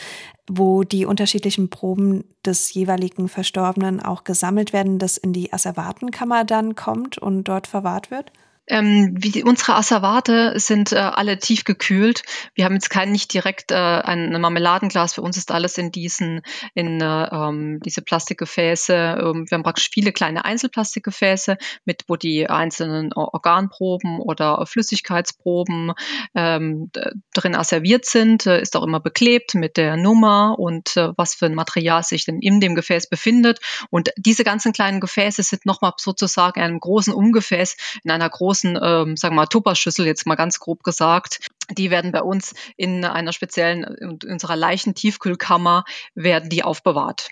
[0.48, 6.74] wo die unterschiedlichen Proben des jeweiligen Verstorbenen auch gesammelt werden, das in die Asservatenkammer dann
[6.74, 8.33] kommt und dort verwahrt wird?
[8.69, 12.23] Ähm, wie unsere Asservate sind äh, alle tief gekühlt.
[12.55, 15.15] Wir haben jetzt kein nicht direkt äh, ein Marmeladenglas.
[15.15, 16.43] Für uns ist alles in diesen
[16.75, 18.95] in äh, ähm, diese Plastikgefäße.
[18.95, 25.93] Ähm, wir haben praktisch viele kleine Einzelplastikgefäße mit, wo die einzelnen Organproben oder Flüssigkeitsproben
[26.35, 26.91] ähm,
[27.35, 28.47] drin asserviert sind.
[28.47, 32.25] Äh, ist auch immer beklebt mit der Nummer und äh, was für ein Material sich
[32.25, 33.61] denn in dem Gefäß befindet.
[33.91, 38.58] Und diese ganzen kleinen Gefäße sind nochmal sozusagen in einem großen Umgefäß in einer großen
[38.59, 41.38] großen, ähm, sagen wir mal, Tupperschüssel, jetzt mal ganz grob gesagt.
[41.71, 47.29] Die werden bei uns in einer speziellen, in unserer Leichentiefkühlkammer, werden die aufbewahrt.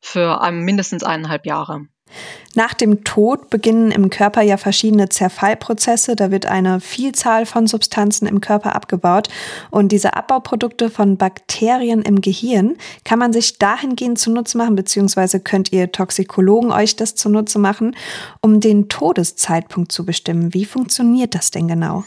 [0.00, 1.86] Für mindestens eineinhalb Jahre.
[2.54, 6.16] Nach dem Tod beginnen im Körper ja verschiedene Zerfallprozesse.
[6.16, 9.28] Da wird eine Vielzahl von Substanzen im Körper abgebaut.
[9.70, 15.72] Und diese Abbauprodukte von Bakterien im Gehirn kann man sich dahingehend zunutze machen, beziehungsweise könnt
[15.72, 17.96] ihr Toxikologen euch das zunutze machen,
[18.40, 20.52] um den Todeszeitpunkt zu bestimmen.
[20.52, 22.04] Wie funktioniert das denn genau?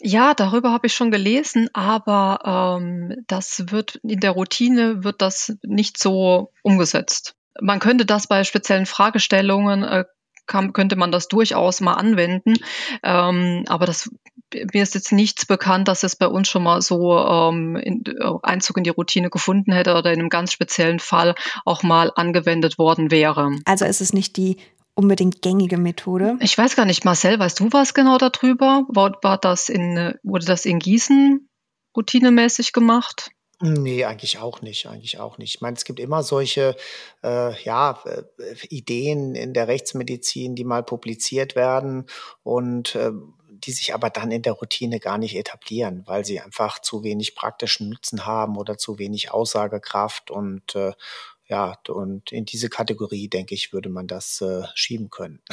[0.00, 5.56] Ja, darüber habe ich schon gelesen, aber ähm, das wird in der Routine wird das
[5.62, 7.34] nicht so umgesetzt.
[7.60, 10.04] Man könnte das bei speziellen Fragestellungen äh,
[10.46, 12.54] kann, könnte man das durchaus mal anwenden.
[13.02, 14.10] Ähm, aber das,
[14.52, 18.30] mir ist jetzt nichts bekannt, dass es bei uns schon mal so ähm, in, äh,
[18.42, 22.78] Einzug in die Routine gefunden hätte oder in einem ganz speziellen Fall auch mal angewendet
[22.78, 23.56] worden wäre.
[23.64, 24.56] Also ist es nicht die
[24.94, 26.36] unbedingt gängige Methode.
[26.40, 28.84] Ich weiß gar nicht, Marcel, weißt du was genau darüber?
[28.88, 31.48] War, war das in, wurde das in Gießen
[31.94, 33.30] routinemäßig gemacht?
[33.60, 35.54] Nee, eigentlich auch nicht, eigentlich auch nicht.
[35.54, 36.76] Ich meine, es gibt immer solche
[37.24, 38.22] äh, ja, äh,
[38.68, 42.04] Ideen in der Rechtsmedizin, die mal publiziert werden
[42.42, 43.12] und äh,
[43.48, 47.34] die sich aber dann in der Routine gar nicht etablieren, weil sie einfach zu wenig
[47.34, 50.92] praktischen Nutzen haben oder zu wenig Aussagekraft und äh,
[51.48, 55.40] ja, und in diese Kategorie, denke ich, würde man das äh, schieben können.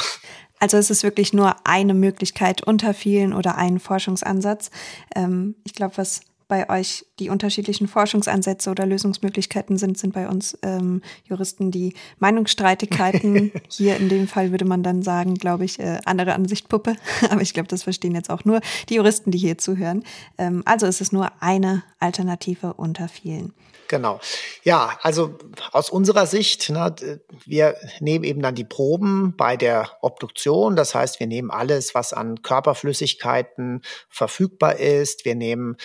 [0.60, 4.72] Also es ist wirklich nur eine Möglichkeit unter vielen oder ein Forschungsansatz.
[5.13, 6.22] Ähm, ich glaube, was
[6.54, 13.52] bei euch die unterschiedlichen Forschungsansätze oder Lösungsmöglichkeiten sind, sind bei uns ähm, Juristen die Meinungsstreitigkeiten.
[13.70, 16.96] Hier in dem Fall würde man dann sagen, glaube ich, äh, andere Ansicht Puppe.
[17.32, 20.04] Aber ich glaube, das verstehen jetzt auch nur die Juristen, die hier zuhören.
[20.38, 23.56] Ähm, also ist es nur eine Alternative unter vielen.
[23.94, 24.20] Genau.
[24.63, 25.38] Ja, also
[25.72, 26.96] aus unserer Sicht, ne,
[27.46, 30.76] wir nehmen eben dann die Proben bei der Obduktion.
[30.76, 35.26] Das heißt, wir nehmen alles, was an Körperflüssigkeiten verfügbar ist.
[35.26, 35.78] Wir nehmen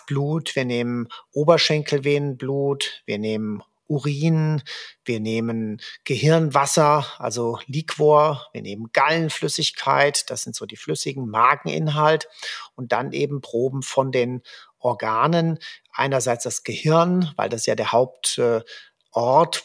[0.00, 4.62] Herzblut, wir nehmen Oberschenkelvenenblut, wir nehmen Urin,
[5.04, 12.28] wir nehmen Gehirnwasser, also Liquor, wir nehmen Gallenflüssigkeit, das sind so die flüssigen Mageninhalt
[12.76, 14.42] und dann eben Proben von den
[14.78, 15.58] Organen.
[15.92, 18.64] Einerseits das Gehirn, weil das ja der Hauptort,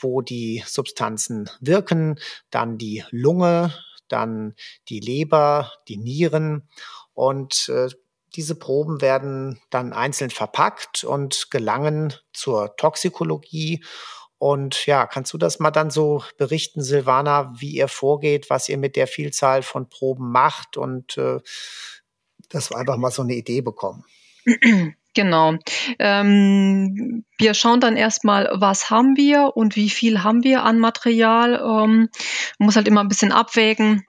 [0.02, 2.20] wo die Substanzen wirken,
[2.50, 3.74] dann die Lunge,
[4.10, 4.54] dann
[4.90, 6.68] die Leber, die Nieren
[7.14, 7.88] und äh,
[8.36, 13.84] diese Proben werden dann einzeln verpackt und gelangen zur Toxikologie.
[14.38, 18.78] Und ja, kannst du das mal dann so berichten, Silvana, wie ihr vorgeht, was ihr
[18.78, 21.40] mit der Vielzahl von Proben macht und äh,
[22.50, 24.04] dass wir einfach mal so eine Idee bekommen?
[25.16, 25.54] Genau.
[25.98, 31.54] Ähm, wir schauen dann erstmal, was haben wir und wie viel haben wir an Material.
[31.56, 32.10] Ähm,
[32.60, 34.06] muss halt immer ein bisschen abwägen.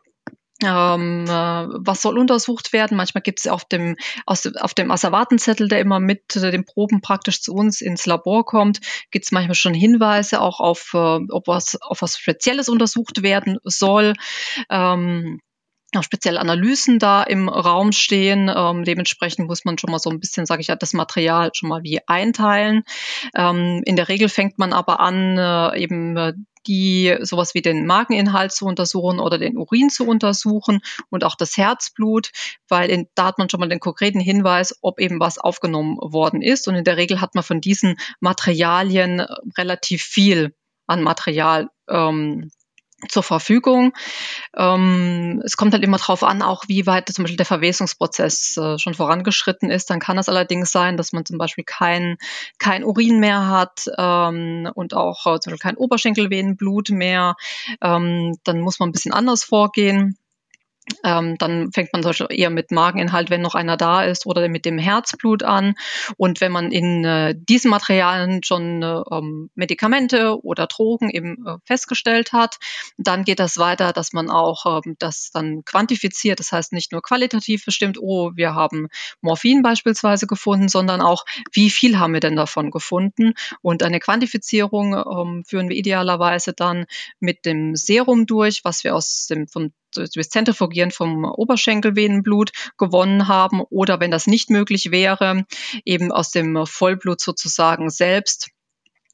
[0.62, 2.96] Ähm, äh, was soll untersucht werden?
[2.96, 7.02] Manchmal gibt es auf dem, aus, auf dem Asservatenzettel, der immer mit äh, den Proben
[7.02, 11.46] praktisch zu uns ins Labor kommt, gibt es manchmal schon Hinweise auch auf, äh, ob
[11.46, 14.14] was, auf was Spezielles untersucht werden soll.
[14.70, 15.40] Ähm,
[15.94, 18.50] auch spezielle Analysen da im Raum stehen.
[18.54, 21.68] Ähm, dementsprechend muss man schon mal so ein bisschen, sage ich ja, das Material schon
[21.68, 22.82] mal wie einteilen.
[23.34, 26.32] Ähm, in der Regel fängt man aber an, äh, eben äh,
[26.66, 31.56] die sowas wie den Mageninhalt zu untersuchen oder den Urin zu untersuchen und auch das
[31.56, 32.32] Herzblut,
[32.68, 36.42] weil in, da hat man schon mal den konkreten Hinweis, ob eben was aufgenommen worden
[36.42, 36.66] ist.
[36.66, 39.20] Und in der Regel hat man von diesen Materialien
[39.56, 40.54] relativ viel
[40.88, 42.50] an Material ähm,
[43.08, 43.92] zur Verfügung.
[44.56, 48.78] Ähm, es kommt halt immer darauf an, auch wie weit zum Beispiel der Verwesungsprozess äh,
[48.78, 49.90] schon vorangeschritten ist.
[49.90, 52.16] Dann kann es allerdings sein, dass man zum Beispiel kein,
[52.58, 57.36] kein Urin mehr hat ähm, und auch äh, zum Beispiel kein Oberschenkelvenenblut mehr.
[57.82, 60.16] Ähm, dann muss man ein bisschen anders vorgehen.
[61.04, 64.78] Ähm, dann fängt man eher mit Mageninhalt, wenn noch einer da ist, oder mit dem
[64.78, 65.74] Herzblut an.
[66.16, 71.56] Und wenn man in äh, diesen Materialien schon äh, ähm, Medikamente oder Drogen eben äh,
[71.64, 72.58] festgestellt hat,
[72.98, 76.38] dann geht das weiter, dass man auch ähm, das dann quantifiziert.
[76.38, 78.88] Das heißt nicht nur qualitativ bestimmt, oh, wir haben
[79.20, 83.34] Morphin beispielsweise gefunden, sondern auch, wie viel haben wir denn davon gefunden?
[83.60, 86.86] Und eine Quantifizierung ähm, führen wir idealerweise dann
[87.18, 93.60] mit dem Serum durch, was wir aus dem vom durchs Zentrifugieren vom Oberschenkelvenenblut gewonnen haben
[93.70, 95.44] oder wenn das nicht möglich wäre,
[95.84, 98.50] eben aus dem Vollblut sozusagen selbst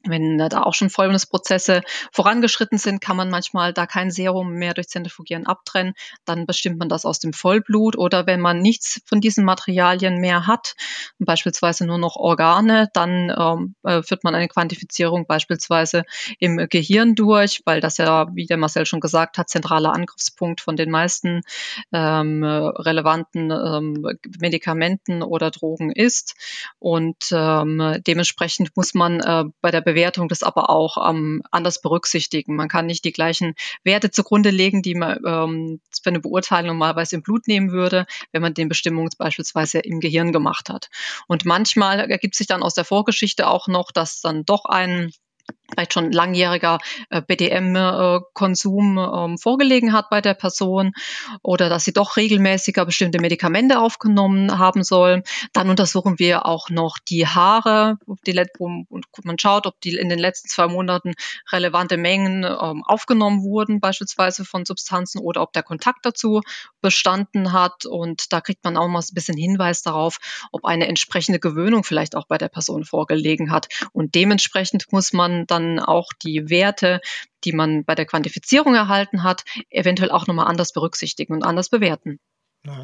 [0.05, 4.89] wenn da auch schon Fäulnisprozesse vorangeschritten sind, kann man manchmal da kein Serum mehr durch
[4.89, 5.93] Zentrifugieren abtrennen.
[6.25, 7.97] Dann bestimmt man das aus dem Vollblut.
[7.97, 10.75] Oder wenn man nichts von diesen Materialien mehr hat,
[11.19, 16.03] beispielsweise nur noch Organe, dann ähm, äh, führt man eine Quantifizierung beispielsweise
[16.39, 20.75] im Gehirn durch, weil das ja, wie der Marcel schon gesagt hat, zentraler Angriffspunkt von
[20.75, 21.41] den meisten
[21.91, 24.05] ähm, relevanten ähm,
[24.39, 26.35] Medikamenten oder Drogen ist.
[26.79, 32.55] Und ähm, dementsprechend muss man äh, bei der Bewertung das aber auch ähm, anders berücksichtigen.
[32.55, 37.15] Man kann nicht die gleichen Werte zugrunde legen, die man ähm, für eine Beurteilung normalerweise
[37.15, 40.89] im Blut nehmen würde, wenn man den Bestimmungen beispielsweise im Gehirn gemacht hat.
[41.27, 45.11] Und manchmal ergibt sich dann aus der Vorgeschichte auch noch, dass dann doch ein
[45.73, 50.93] vielleicht schon langjähriger äh, BDM-Konsum ähm, vorgelegen hat bei der Person
[51.41, 55.23] oder dass sie doch regelmäßiger bestimmte Medikamente aufgenommen haben soll.
[55.53, 60.19] Dann untersuchen wir auch noch die Haare die, und man schaut, ob die in den
[60.19, 61.13] letzten zwei Monaten
[61.51, 66.41] relevante Mengen ähm, aufgenommen wurden, beispielsweise von Substanzen oder ob der Kontakt dazu
[66.81, 67.85] bestanden hat.
[67.85, 70.19] Und da kriegt man auch mal ein bisschen Hinweis darauf,
[70.51, 73.67] ob eine entsprechende Gewöhnung vielleicht auch bei der Person vorgelegen hat.
[73.91, 77.01] Und dementsprechend muss man dann dann auch die Werte,
[77.43, 82.19] die man bei der Quantifizierung erhalten hat, eventuell auch nochmal anders berücksichtigen und anders bewerten.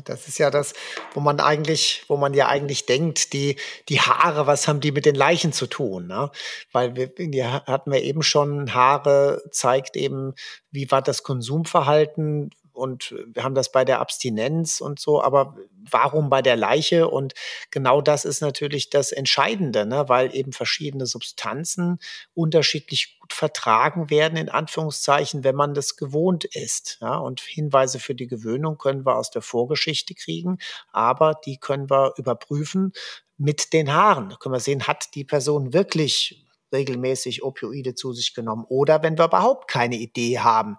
[0.04, 0.74] Das ist ja das,
[1.14, 3.56] wo man eigentlich, wo man ja eigentlich denkt, die,
[3.88, 6.08] die Haare, was haben die mit den Leichen zu tun?
[6.08, 6.32] Ne?
[6.74, 10.34] Weil wir, die hatten wir eben schon, Haare zeigt eben,
[10.70, 15.58] wie war das Konsumverhalten, und wir haben das bei der Abstinenz und so, aber
[15.90, 17.08] warum bei der Leiche?
[17.10, 17.34] Und
[17.72, 20.08] genau das ist natürlich das Entscheidende, ne?
[20.08, 22.00] weil eben verschiedene Substanzen
[22.34, 26.98] unterschiedlich gut vertragen werden, in Anführungszeichen, wenn man das gewohnt ist.
[27.02, 27.18] Ja?
[27.18, 30.58] Und Hinweise für die Gewöhnung können wir aus der Vorgeschichte kriegen,
[30.92, 32.94] aber die können wir überprüfen
[33.38, 34.30] mit den Haaren.
[34.30, 39.18] Da können wir sehen, hat die Person wirklich regelmäßig Opioide zu sich genommen oder wenn
[39.18, 40.78] wir überhaupt keine Idee haben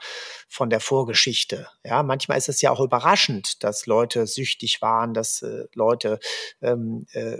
[0.48, 1.68] von der Vorgeschichte.
[1.84, 6.18] Ja, manchmal ist es ja auch überraschend, dass Leute süchtig waren, dass äh, Leute
[6.62, 7.36] ähm, äh,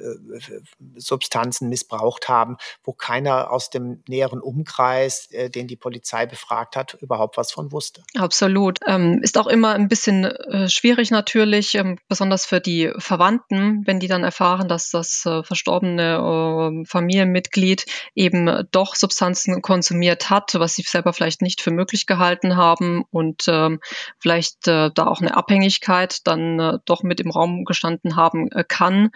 [0.96, 6.94] Substanzen missbraucht haben, wo keiner aus dem näheren Umkreis, äh, den die Polizei befragt hat,
[7.00, 8.02] überhaupt was von wusste.
[8.16, 8.78] Absolut.
[8.86, 14.00] Ähm, ist auch immer ein bisschen äh, schwierig natürlich, ähm, besonders für die Verwandten, wenn
[14.00, 20.54] die dann erfahren, dass das äh, verstorbene äh, Familienmitglied eben eben doch Substanzen konsumiert hat,
[20.54, 23.80] was sie selber vielleicht nicht für möglich gehalten haben und ähm,
[24.18, 28.64] vielleicht äh, da auch eine Abhängigkeit dann äh, doch mit im Raum gestanden haben äh,
[28.66, 29.10] kann.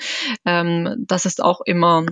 [0.44, 2.06] Ähm, das ist auch immer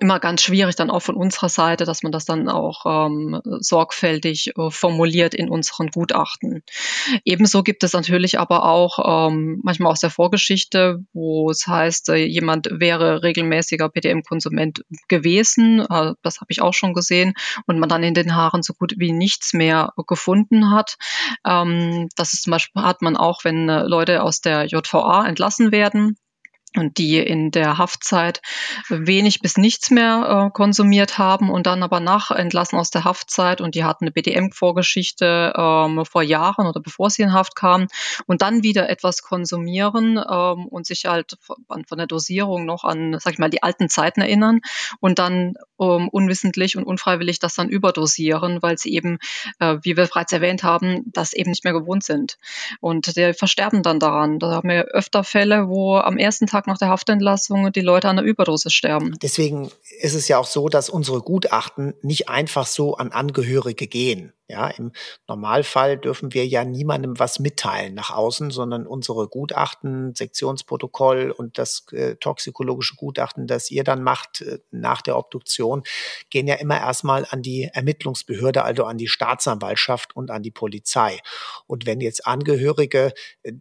[0.00, 4.52] immer ganz schwierig dann auch von unserer Seite, dass man das dann auch ähm, sorgfältig
[4.56, 6.62] äh, formuliert in unseren Gutachten.
[7.24, 12.16] Ebenso gibt es natürlich aber auch ähm, manchmal aus der Vorgeschichte, wo es heißt, äh,
[12.16, 15.80] jemand wäre regelmäßiger PDM-Konsument gewesen.
[15.80, 17.32] Äh, das habe ich auch schon gesehen
[17.66, 20.96] und man dann in den Haaren so gut wie nichts mehr gefunden hat.
[21.46, 25.72] Ähm, das ist zum Beispiel hat man auch, wenn äh, Leute aus der JVA entlassen
[25.72, 26.16] werden
[26.76, 28.42] und die in der Haftzeit
[28.88, 33.60] wenig bis nichts mehr äh, konsumiert haben und dann aber nach Entlassen aus der Haftzeit.
[33.60, 37.88] Und die hatten eine BDM-Vorgeschichte ähm, vor Jahren oder bevor sie in Haft kamen.
[38.26, 43.18] Und dann wieder etwas konsumieren ähm, und sich halt von, von der Dosierung noch an,
[43.18, 44.60] sag ich mal, die alten Zeiten erinnern.
[45.00, 49.18] Und dann ähm, unwissentlich und unfreiwillig das dann überdosieren, weil sie eben,
[49.58, 52.38] äh, wie wir bereits erwähnt haben, das eben nicht mehr gewohnt sind.
[52.80, 54.38] Und die versterben dann daran.
[54.38, 58.18] Da haben wir öfter Fälle, wo am ersten Tag nach der Haftentlassung die Leute an
[58.18, 59.16] einer Überdosis sterben.
[59.22, 64.32] Deswegen ist es ja auch so, dass unsere Gutachten nicht einfach so an Angehörige gehen.
[64.50, 64.92] Ja, im
[65.26, 71.84] Normalfall dürfen wir ja niemandem was mitteilen nach außen, sondern unsere Gutachten, Sektionsprotokoll und das
[71.92, 75.82] äh, toxikologische Gutachten, das ihr dann macht äh, nach der Obduktion,
[76.30, 81.18] gehen ja immer erstmal an die Ermittlungsbehörde, also an die Staatsanwaltschaft und an die Polizei.
[81.66, 83.52] Und wenn jetzt Angehörige äh,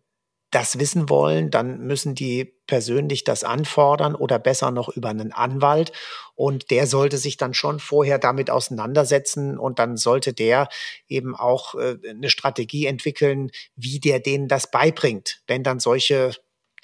[0.51, 5.91] das wissen wollen, dann müssen die persönlich das anfordern oder besser noch über einen Anwalt.
[6.35, 10.69] Und der sollte sich dann schon vorher damit auseinandersetzen und dann sollte der
[11.07, 16.31] eben auch äh, eine Strategie entwickeln, wie der denen das beibringt, wenn dann solche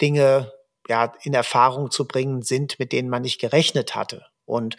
[0.00, 0.52] Dinge
[0.88, 4.26] ja in Erfahrung zu bringen sind, mit denen man nicht gerechnet hatte.
[4.44, 4.76] Und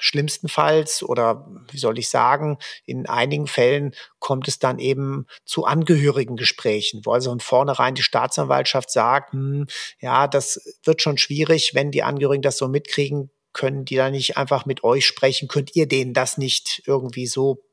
[0.00, 7.02] schlimmstenfalls oder wie soll ich sagen, in einigen Fällen kommt es dann eben zu Angehörigengesprächen,
[7.04, 9.66] wo also von vornherein die Staatsanwaltschaft sagt, hm,
[10.00, 14.36] ja, das wird schon schwierig, wenn die Angehörigen das so mitkriegen, können die da nicht
[14.36, 15.48] einfach mit euch sprechen?
[15.48, 17.64] Könnt ihr denen das nicht irgendwie so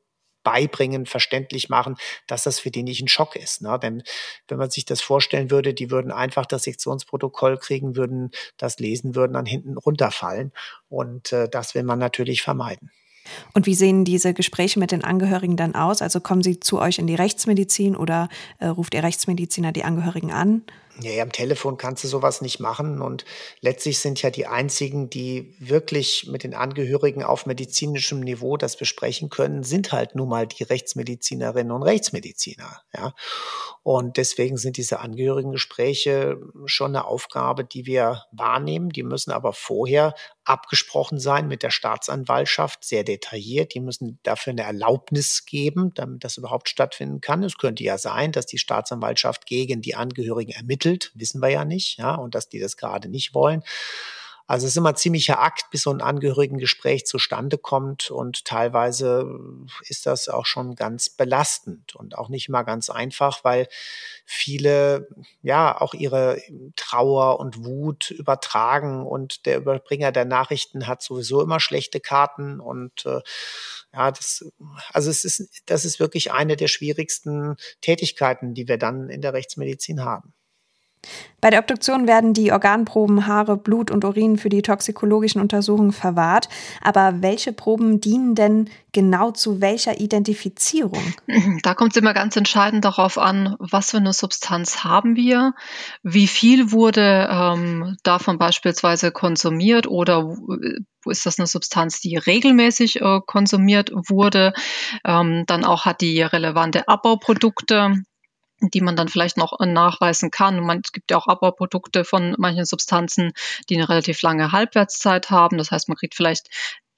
[0.46, 1.96] beibringen, verständlich machen,
[2.28, 3.62] dass das für die nicht ein Schock ist.
[3.62, 3.76] Ne?
[3.82, 4.04] Denn
[4.46, 9.16] wenn man sich das vorstellen würde, die würden einfach das Sektionsprotokoll kriegen, würden das lesen,
[9.16, 10.52] würden dann hinten runterfallen.
[10.88, 12.92] Und äh, das will man natürlich vermeiden.
[13.54, 16.00] Und wie sehen diese Gespräche mit den Angehörigen dann aus?
[16.00, 18.28] Also kommen sie zu euch in die Rechtsmedizin oder
[18.60, 20.62] äh, ruft ihr Rechtsmediziner die Angehörigen an?
[21.02, 23.02] Ja, am Telefon kannst du sowas nicht machen.
[23.02, 23.24] Und
[23.60, 29.28] letztlich sind ja die einzigen, die wirklich mit den Angehörigen auf medizinischem Niveau das besprechen
[29.28, 32.80] können, sind halt nun mal die Rechtsmedizinerinnen und Rechtsmediziner.
[32.94, 33.14] Ja.
[33.82, 38.88] Und deswegen sind diese Angehörigengespräche schon eine Aufgabe, die wir wahrnehmen.
[38.88, 43.74] Die müssen aber vorher abgesprochen sein mit der Staatsanwaltschaft, sehr detailliert.
[43.74, 47.42] Die müssen dafür eine Erlaubnis geben, damit das überhaupt stattfinden kann.
[47.42, 51.98] Es könnte ja sein, dass die Staatsanwaltschaft gegen die Angehörigen ermittelt, wissen wir ja nicht,
[51.98, 53.62] ja, und dass die das gerade nicht wollen.
[54.48, 59.28] Also es ist immer ein ziemlicher Akt, bis so ein Angehörigengespräch zustande kommt und teilweise
[59.88, 63.66] ist das auch schon ganz belastend und auch nicht immer ganz einfach, weil
[64.24, 65.08] viele
[65.42, 66.40] ja auch ihre
[66.76, 73.04] Trauer und Wut übertragen und der Überbringer der Nachrichten hat sowieso immer schlechte Karten und
[73.04, 73.20] äh,
[73.92, 74.44] ja, das,
[74.92, 79.32] also es ist, das ist wirklich eine der schwierigsten Tätigkeiten, die wir dann in der
[79.32, 80.34] Rechtsmedizin haben.
[81.40, 86.48] Bei der Obduktion werden die Organproben, Haare, Blut und Urin für die toxikologischen Untersuchungen verwahrt.
[86.82, 91.14] Aber welche Proben dienen denn genau zu welcher Identifizierung?
[91.62, 95.54] Da kommt es immer ganz entscheidend darauf an, was für eine Substanz haben wir,
[96.02, 100.36] wie viel wurde ähm, davon beispielsweise konsumiert oder
[101.06, 104.52] ist das eine Substanz, die regelmäßig äh, konsumiert wurde.
[105.04, 108.02] Ähm, dann auch hat die relevante Abbauprodukte
[108.60, 110.60] die man dann vielleicht noch nachweisen kann.
[110.60, 113.32] Man, es gibt ja auch Abbauprodukte von manchen Substanzen,
[113.68, 115.58] die eine relativ lange Halbwertszeit haben.
[115.58, 116.48] Das heißt, man kriegt vielleicht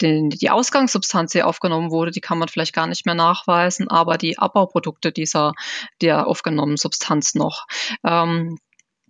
[0.00, 4.16] den, die Ausgangssubstanz, die aufgenommen wurde, die kann man vielleicht gar nicht mehr nachweisen, aber
[4.16, 5.54] die Abbauprodukte dieser
[6.00, 7.66] der aufgenommenen Substanz noch.
[8.04, 8.58] Ähm,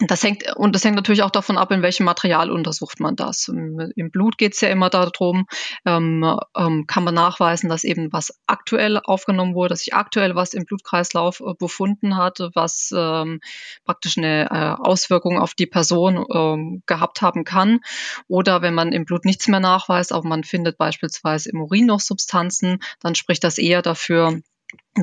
[0.07, 3.49] das hängt, und das hängt natürlich auch davon ab, in welchem Material untersucht man das.
[3.49, 5.47] Im, im Blut geht es ja immer darum,
[5.85, 10.55] ähm, ähm, kann man nachweisen, dass eben was aktuell aufgenommen wurde, dass sich aktuell was
[10.55, 13.41] im Blutkreislauf äh, befunden hat, was ähm,
[13.85, 17.81] praktisch eine äh, Auswirkung auf die Person ähm, gehabt haben kann.
[18.29, 22.01] Oder wenn man im Blut nichts mehr nachweist, aber man findet beispielsweise im Urin noch
[22.01, 24.41] Substanzen, dann spricht das eher dafür,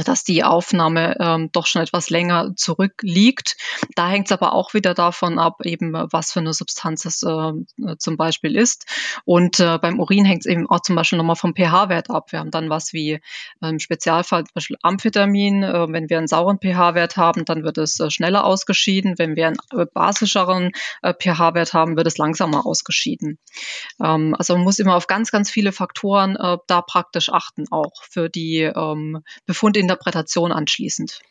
[0.03, 3.57] dass die Aufnahme ähm, doch schon etwas länger zurückliegt.
[3.95, 7.97] Da hängt es aber auch wieder davon ab, eben was für eine Substanz es äh,
[7.97, 8.85] zum Beispiel ist.
[9.25, 12.31] Und äh, beim Urin hängt es eben auch zum Beispiel nochmal vom pH-Wert ab.
[12.31, 13.19] Wir haben dann was wie äh,
[13.61, 15.63] im Spezialfall zum Beispiel Amphetamin.
[15.63, 19.15] Äh, wenn wir einen sauren pH-Wert haben, dann wird es äh, schneller ausgeschieden.
[19.17, 20.71] Wenn wir einen äh, basischeren
[21.01, 23.39] äh, pH-Wert haben, wird es langsamer ausgeschieden.
[24.01, 28.03] Ähm, also man muss immer auf ganz, ganz viele Faktoren äh, da praktisch achten, auch
[28.09, 29.23] für die ähm,
[29.85, 31.21] Befundinterpretation anschließend.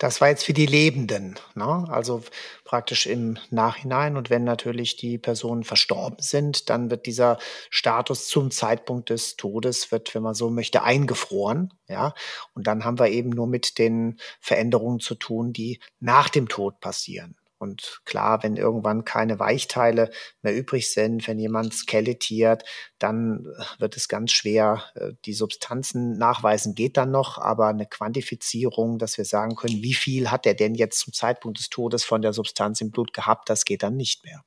[0.00, 1.86] Das war jetzt für die Lebenden, ne?
[1.88, 2.24] also
[2.64, 4.16] praktisch im Nachhinein.
[4.16, 7.38] Und wenn natürlich die Personen verstorben sind, dann wird dieser
[7.70, 11.72] Status zum Zeitpunkt des Todes, wird, wenn man so möchte, eingefroren.
[11.88, 12.12] Ja?
[12.54, 16.80] Und dann haben wir eben nur mit den Veränderungen zu tun, die nach dem Tod
[16.80, 17.36] passieren.
[17.64, 20.10] Und klar, wenn irgendwann keine Weichteile
[20.42, 22.62] mehr übrig sind, wenn jemand skelettiert,
[22.98, 23.46] dann
[23.78, 24.84] wird es ganz schwer.
[24.94, 29.94] Äh, die Substanzen nachweisen geht dann noch, aber eine Quantifizierung, dass wir sagen können, wie
[29.94, 33.48] viel hat er denn jetzt zum Zeitpunkt des Todes von der Substanz im Blut gehabt,
[33.48, 34.44] das geht dann nicht mehr.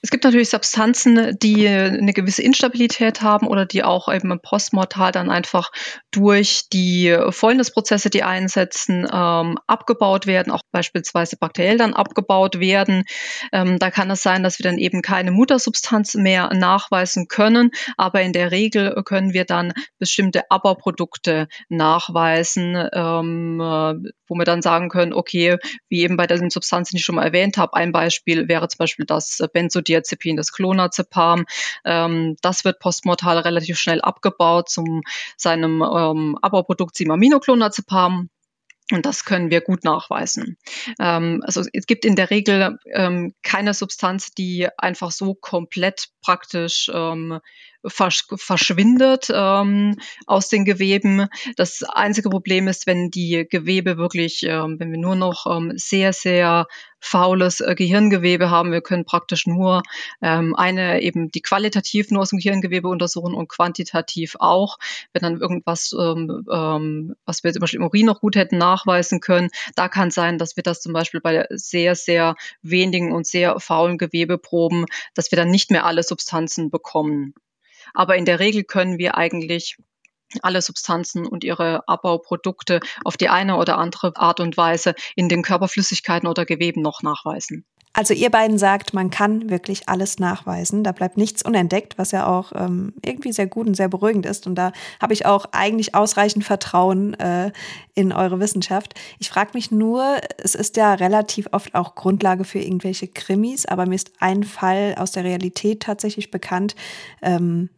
[0.00, 5.28] Es gibt natürlich Substanzen, die eine gewisse Instabilität haben oder die auch eben postmortal dann
[5.28, 5.72] einfach
[6.12, 13.02] durch die Fäulnisprozesse, die einsetzen, ähm, abgebaut werden, auch beispielsweise bakteriell dann abgebaut werden.
[13.52, 18.22] Ähm, da kann es sein, dass wir dann eben keine Muttersubstanz mehr nachweisen können, aber
[18.22, 24.90] in der Regel können wir dann bestimmte Abbauprodukte nachweisen, ähm, äh, wo wir dann sagen
[24.90, 25.56] können, okay,
[25.88, 28.78] wie eben bei den Substanzen, die ich schon mal erwähnt habe, ein Beispiel wäre zum
[28.78, 31.46] Beispiel das Benzodiazepin Benzodiazepin, das Clonazepam.
[31.84, 35.02] Ähm, das wird postmortal relativ schnell abgebaut zum
[35.36, 38.28] seinem ähm, Abbauprodukt Simaminoclonazepam.
[38.90, 40.56] Und das können wir gut nachweisen.
[40.98, 46.90] Ähm, also es gibt in der Regel ähm, keine Substanz, die einfach so komplett praktisch
[46.92, 47.38] ähm,
[47.86, 51.28] versch verschwindet ähm, aus den Geweben.
[51.56, 56.12] Das einzige Problem ist, wenn die Gewebe wirklich, ähm, wenn wir nur noch ähm, sehr,
[56.12, 56.66] sehr
[57.00, 58.72] faules äh, Gehirngewebe haben.
[58.72, 59.82] Wir können praktisch nur
[60.20, 64.78] ähm, eine eben die qualitativ nur aus dem Gehirngewebe untersuchen und quantitativ auch.
[65.12, 69.20] Wenn dann irgendwas, ähm, ähm, was wir zum Beispiel im Urin noch gut hätten nachweisen
[69.20, 73.60] können, da kann sein, dass wir das zum Beispiel bei sehr, sehr wenigen und sehr
[73.60, 77.34] faulen Gewebeproben, dass wir dann nicht mehr alle Substanzen bekommen.
[77.94, 79.76] Aber in der Regel können wir eigentlich
[80.42, 85.42] alle Substanzen und ihre Abbauprodukte auf die eine oder andere Art und Weise in den
[85.42, 87.64] Körperflüssigkeiten oder Geweben noch nachweisen.
[87.94, 90.84] Also ihr beiden sagt, man kann wirklich alles nachweisen.
[90.84, 94.46] Da bleibt nichts unentdeckt, was ja auch ähm, irgendwie sehr gut und sehr beruhigend ist.
[94.46, 97.50] Und da habe ich auch eigentlich ausreichend Vertrauen äh,
[97.94, 98.94] in eure Wissenschaft.
[99.18, 103.86] Ich frage mich nur, es ist ja relativ oft auch Grundlage für irgendwelche Krimis, aber
[103.86, 106.76] mir ist ein Fall aus der Realität tatsächlich bekannt.
[107.20, 107.70] Ähm,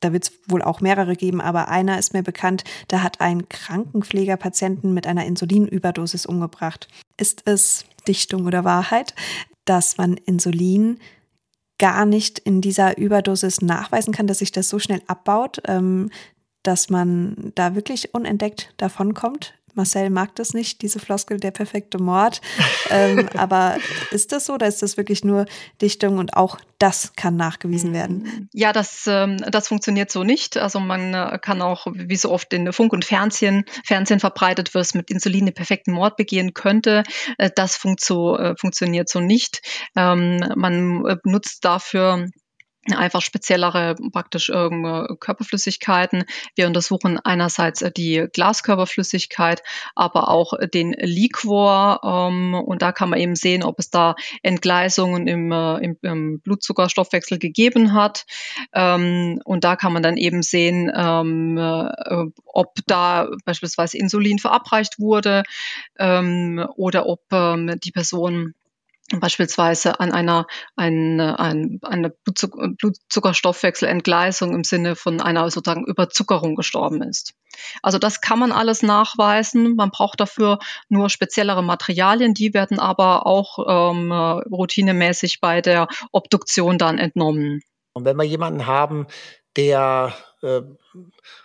[0.00, 3.48] da wird es wohl auch mehrere geben, aber einer ist mir bekannt, da hat ein
[3.48, 6.88] Krankenpfleger Patienten mit einer Insulinüberdosis umgebracht.
[7.16, 9.14] Ist es Dichtung oder Wahrheit,
[9.64, 10.98] dass man Insulin
[11.78, 16.10] gar nicht in dieser Überdosis nachweisen kann, dass sich das so schnell abbaut, ähm,
[16.62, 19.54] dass man da wirklich unentdeckt davonkommt?
[19.76, 22.40] Marcel mag das nicht, diese Floskel, der perfekte Mord.
[22.90, 23.76] ähm, aber
[24.10, 25.46] ist das so oder ist das wirklich nur
[25.80, 28.48] Dichtung und auch das kann nachgewiesen werden?
[28.52, 30.56] Ja, das, ähm, das funktioniert so nicht.
[30.56, 34.94] Also man äh, kann auch, wie so oft in Funk und Fernsehen, Fernsehen verbreitet wird,
[34.94, 37.02] mit Insulin den perfekten Mord begehen könnte.
[37.38, 39.62] Äh, das funkt so, äh, funktioniert so nicht.
[39.96, 42.28] Ähm, man nutzt dafür
[42.94, 46.24] einfach speziellere praktisch ähm, Körperflüssigkeiten.
[46.54, 49.62] Wir untersuchen einerseits äh, die Glaskörperflüssigkeit,
[49.94, 55.26] aber auch den Liquor ähm, und da kann man eben sehen, ob es da Entgleisungen
[55.26, 58.26] im, äh, im, im Blutzuckerstoffwechsel gegeben hat
[58.72, 64.98] ähm, und da kann man dann eben sehen, ähm, äh, ob da beispielsweise Insulin verabreicht
[64.98, 65.42] wurde
[65.98, 68.54] ähm, oder ob ähm, die Person
[69.20, 77.34] beispielsweise an einer ein, ein, eine Blutzuckerstoffwechselentgleisung im Sinne von einer sozusagen Überzuckerung gestorben ist.
[77.82, 79.76] Also das kann man alles nachweisen.
[79.76, 86.78] Man braucht dafür nur speziellere Materialien, die werden aber auch ähm, routinemäßig bei der Obduktion
[86.78, 87.62] dann entnommen.
[87.92, 89.06] Und wenn wir jemanden haben,
[89.56, 90.62] der äh,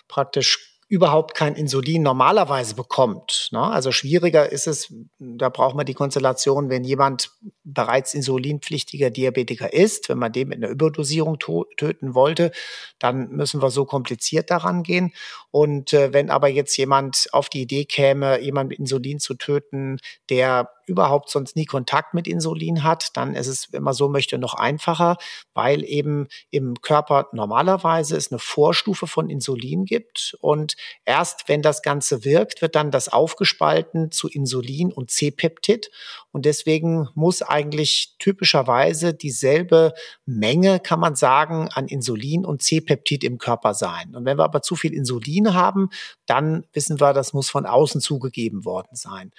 [0.08, 3.48] praktisch überhaupt kein Insulin normalerweise bekommt.
[3.54, 3.62] Ne?
[3.62, 7.32] Also schwieriger ist es, da braucht man die Konstellation, wenn jemand
[7.64, 12.52] bereits insulinpflichtiger Diabetiker ist, wenn man den mit einer Überdosierung töten wollte,
[13.00, 15.14] dann müssen wir so kompliziert daran gehen.
[15.52, 19.98] Und äh, wenn aber jetzt jemand auf die Idee käme, jemand mit Insulin zu töten,
[20.30, 24.38] der überhaupt sonst nie Kontakt mit Insulin hat, dann ist es, wenn man so möchte,
[24.38, 25.18] noch einfacher,
[25.54, 31.82] weil eben im Körper normalerweise es eine Vorstufe von Insulin gibt und erst wenn das
[31.82, 35.92] Ganze wirkt, wird dann das aufgespalten zu Insulin und C-Peptid
[36.32, 39.94] und deswegen muss eigentlich typischerweise dieselbe
[40.26, 44.16] Menge, kann man sagen, an Insulin und C-Peptid im Körper sein.
[44.16, 45.90] Und wenn wir aber zu viel Insulin haben,
[46.26, 49.32] dann wissen wir, das muss von außen zugegeben worden sein.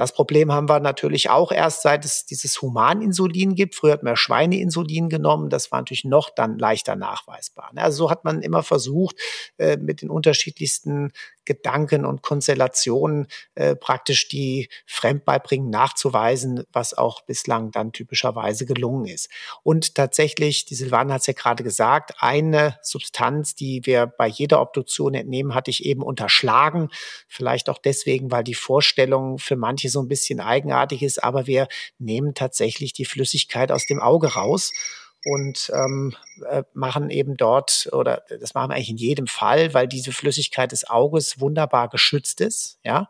[0.00, 3.74] Das Problem haben wir natürlich auch erst, seit es dieses Humaninsulin gibt.
[3.74, 5.50] Früher hat man Schweineinsulin genommen.
[5.50, 7.70] Das war natürlich noch dann leichter nachweisbar.
[7.76, 9.16] Also so hat man immer versucht,
[9.58, 11.12] äh, mit den unterschiedlichsten
[11.44, 13.26] Gedanken und Konstellationen
[13.56, 19.28] äh, praktisch die Fremdbeibringen nachzuweisen, was auch bislang dann typischerweise gelungen ist.
[19.62, 24.62] Und tatsächlich, die Silvana hat es ja gerade gesagt, eine Substanz, die wir bei jeder
[24.62, 26.88] Obduktion entnehmen, hatte ich eben unterschlagen.
[27.28, 31.68] Vielleicht auch deswegen, weil die Vorstellung für manche so ein bisschen eigenartig ist, aber wir
[31.98, 34.72] nehmen tatsächlich die Flüssigkeit aus dem Auge raus
[35.24, 36.14] und ähm,
[36.48, 40.72] äh, machen eben dort, oder das machen wir eigentlich in jedem Fall, weil diese Flüssigkeit
[40.72, 43.08] des Auges wunderbar geschützt ist, ja,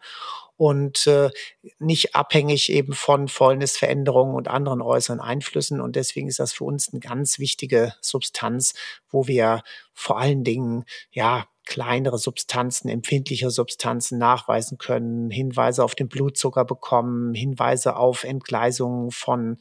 [0.57, 1.31] und äh,
[1.79, 5.81] nicht abhängig eben von Fäulnisveränderungen und anderen äußeren Einflüssen.
[5.81, 8.75] Und deswegen ist das für uns eine ganz wichtige Substanz,
[9.09, 9.63] wo wir
[9.95, 17.33] vor allen Dingen, ja, kleinere Substanzen, empfindliche Substanzen nachweisen können, Hinweise auf den Blutzucker bekommen,
[17.33, 19.57] Hinweise auf Entgleisungen von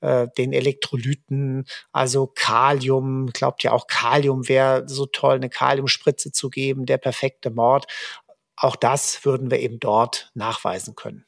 [0.00, 6.50] äh, den Elektrolyten, also Kalium, glaubt ja auch Kalium wäre so toll, eine Kaliumspritze zu
[6.50, 7.86] geben, der perfekte Mord.
[8.56, 11.24] Auch das würden wir eben dort nachweisen können.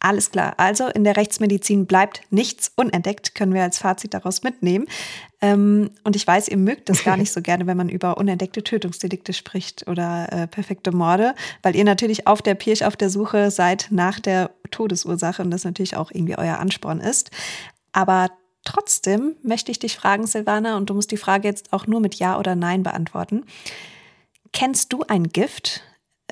[0.00, 0.54] Alles klar.
[0.56, 4.86] Also in der Rechtsmedizin bleibt nichts unentdeckt, können wir als Fazit daraus mitnehmen.
[5.40, 8.62] Ähm, und ich weiß, ihr mögt das gar nicht so gerne, wenn man über unentdeckte
[8.62, 13.50] Tötungsdelikte spricht oder äh, perfekte Morde, weil ihr natürlich auf der Pirch auf der Suche
[13.50, 17.30] seid nach der Todesursache und das natürlich auch irgendwie euer Ansporn ist.
[17.92, 18.30] Aber
[18.64, 22.16] trotzdem möchte ich dich fragen, Silvana, und du musst die Frage jetzt auch nur mit
[22.16, 23.44] Ja oder Nein beantworten.
[24.52, 25.82] Kennst du ein Gift,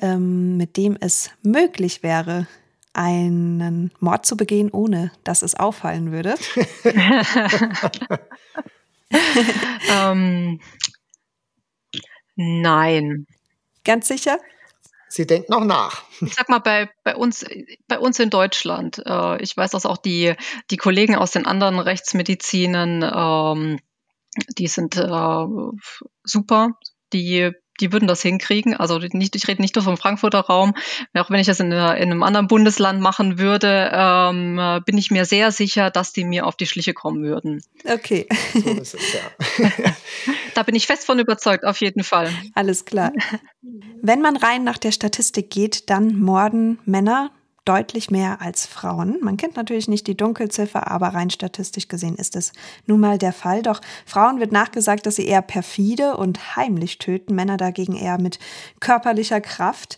[0.01, 2.47] ähm, mit dem es möglich wäre,
[2.93, 6.35] einen Mord zu begehen, ohne dass es auffallen würde?
[9.91, 10.59] ähm,
[12.35, 13.27] nein.
[13.83, 14.39] Ganz sicher?
[15.09, 16.03] Sie denkt noch nach.
[16.21, 17.45] Ich sag mal, bei, bei, uns,
[17.87, 20.35] bei uns in Deutschland, äh, ich weiß, dass auch die,
[20.69, 23.79] die Kollegen aus den anderen Rechtsmedizinen, ähm,
[24.57, 25.45] die sind äh,
[26.23, 26.71] super,
[27.13, 28.75] die die würden das hinkriegen.
[28.75, 30.73] Also nicht, ich rede nicht nur vom Frankfurter Raum.
[31.13, 35.25] Auch wenn ich das in, in einem anderen Bundesland machen würde, ähm, bin ich mir
[35.25, 37.61] sehr sicher, dass die mir auf die Schliche kommen würden.
[37.85, 38.27] Okay.
[38.53, 39.69] So ist es, ja.
[40.53, 42.29] da bin ich fest von überzeugt, auf jeden Fall.
[42.55, 43.11] Alles klar.
[44.01, 47.31] Wenn man rein nach der Statistik geht, dann morden Männer
[47.67, 49.17] deutlich mehr als Frauen.
[49.21, 52.53] Man kennt natürlich nicht die Dunkelziffer, aber rein statistisch gesehen ist es
[52.85, 53.61] nun mal der Fall.
[53.61, 58.39] Doch Frauen wird nachgesagt, dass sie eher perfide und heimlich töten, Männer dagegen eher mit
[58.79, 59.97] körperlicher Kraft.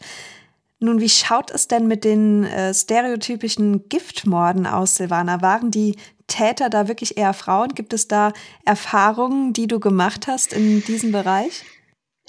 [0.80, 5.42] Nun, wie schaut es denn mit den äh, stereotypischen Giftmorden aus, Silvana?
[5.42, 5.98] Waren die
[6.28, 7.76] Täter da wirklich eher Frauen?
[7.76, 8.32] Gibt es da
[8.64, 11.66] Erfahrungen, die du gemacht hast in diesem Bereich?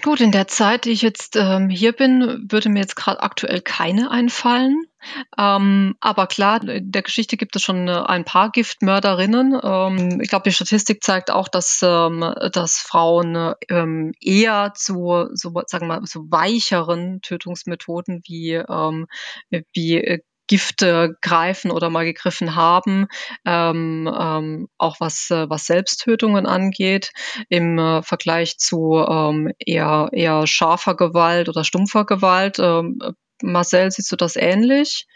[0.02, 3.60] Gut, in der Zeit, die ich jetzt ähm, hier bin, würde mir jetzt gerade aktuell
[3.60, 4.84] keine einfallen.
[5.36, 9.58] Ähm, aber klar, in der Geschichte gibt es schon äh, ein paar Giftmörderinnen.
[9.62, 12.20] Ähm, ich glaube, die Statistik zeigt auch, dass, ähm,
[12.52, 19.06] dass Frauen ähm, eher zu, so, sagen wir mal, so weicheren Tötungsmethoden wie, ähm,
[19.72, 20.20] wie äh,
[20.50, 23.06] Gifte greifen oder mal gegriffen haben,
[23.46, 27.12] ähm, ähm, auch was, äh, was Selbsttötungen angeht,
[27.48, 32.58] im äh, Vergleich zu ähm, eher, eher scharfer Gewalt oder stumpfer Gewalt.
[32.58, 32.98] Ähm,
[33.42, 35.06] Marcel, siehst du das ähnlich?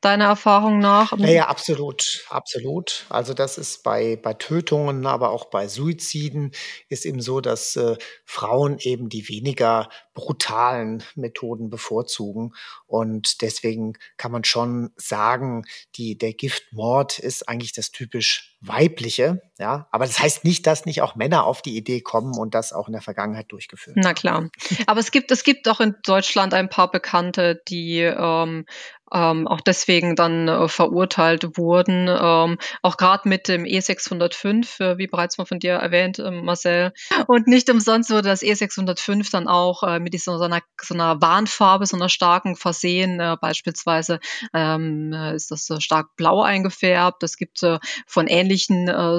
[0.00, 1.16] Deiner Erfahrung nach?
[1.18, 3.06] Ja, ja, absolut, absolut.
[3.08, 6.52] Also das ist bei, bei Tötungen, aber auch bei Suiziden
[6.88, 12.52] ist eben so, dass äh, Frauen eben die weniger brutalen Methoden bevorzugen.
[12.86, 15.64] Und deswegen kann man schon sagen,
[15.96, 19.40] die, der Giftmord ist eigentlich das typisch weibliche.
[19.58, 22.72] Ja, aber das heißt nicht, dass nicht auch Männer auf die Idee kommen und das
[22.72, 23.96] auch in der Vergangenheit durchgeführt.
[23.98, 24.48] Na klar.
[24.86, 28.64] Aber es gibt, es gibt auch in Deutschland ein paar Bekannte, die ähm,
[29.12, 32.08] ähm, auch deswegen dann äh, verurteilt wurden.
[32.08, 36.92] Ähm, auch gerade mit dem E605, äh, wie bereits mal von dir erwähnt, äh, Marcel.
[37.26, 41.20] Und nicht umsonst wurde das E605 dann auch äh, mit dieser, so, einer, so einer
[41.20, 43.20] Warnfarbe, so einer starken versehen.
[43.20, 44.20] Äh, beispielsweise
[44.54, 47.22] ähm, äh, ist das stark blau eingefärbt.
[47.22, 47.60] Es gibt
[48.06, 48.49] von ähnlichen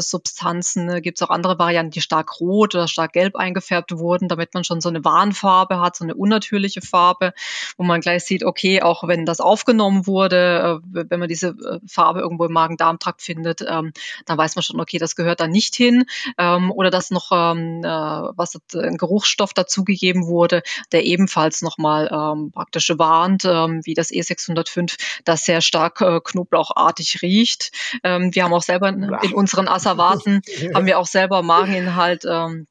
[0.02, 4.28] Substanzen, äh, gibt es auch andere Varianten, die stark rot oder stark gelb eingefärbt wurden,
[4.28, 7.34] damit man schon so eine Warnfarbe hat, so eine unnatürliche Farbe,
[7.78, 11.80] wo man gleich sieht, okay, auch wenn das aufgenommen wurde, äh, wenn man diese äh,
[11.88, 13.94] Farbe irgendwo im Magen-Darm-Trakt findet, ähm,
[14.26, 16.06] dann weiß man schon, okay, das gehört da nicht hin.
[16.38, 22.52] Ähm, oder dass noch ähm, äh, was ein Geruchsstoff dazugegeben wurde, der ebenfalls nochmal ähm,
[22.52, 27.72] praktisch warnt, ähm, wie das E605, das sehr stark äh, knoblauchartig riecht.
[28.04, 30.42] Ähm, wir haben auch selber in, in unseren Asservaten,
[30.74, 32.68] haben wir auch selber Mageninhalt ähm,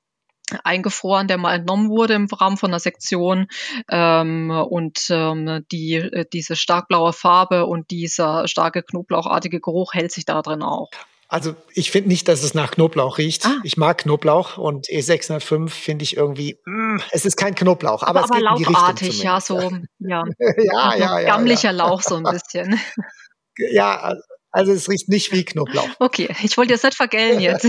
[0.65, 3.47] eingefroren, der mal entnommen wurde im Rahmen von einer Sektion.
[3.89, 10.13] Ähm, und ähm, die, äh, diese stark blaue Farbe und dieser starke knoblauchartige Geruch hält
[10.13, 10.91] sich da drin auch.
[11.31, 13.47] Also ich finde nicht, dass es nach Knoblauch riecht.
[13.47, 13.61] Ah.
[13.63, 18.35] Ich mag Knoblauch und E605 finde ich irgendwie, mm, es ist kein Knoblauch, aber, aber,
[18.35, 19.61] aber es geht in die Richtung ja, so,
[20.01, 20.25] ja.
[20.59, 21.77] ja, ja, ja, Gammlicher ja.
[21.77, 22.81] Lauch so ein bisschen.
[23.59, 24.17] ja,
[24.53, 25.89] also es riecht nicht wie Knoblauch.
[25.99, 27.67] Okay, ich wollte jetzt nicht vergällen jetzt.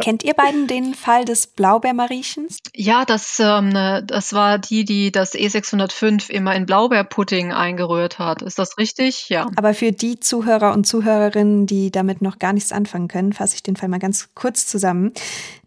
[0.00, 2.58] Kennt ihr beiden den Fall des Blaubeermariechens?
[2.74, 8.42] Ja, das, ähm, das war die, die das E605 immer in Blaubeerpudding eingerührt hat.
[8.42, 9.28] Ist das richtig?
[9.28, 9.48] Ja.
[9.56, 13.62] Aber für die Zuhörer und Zuhörerinnen, die damit noch gar nichts anfangen können, fasse ich
[13.62, 15.12] den Fall mal ganz kurz zusammen.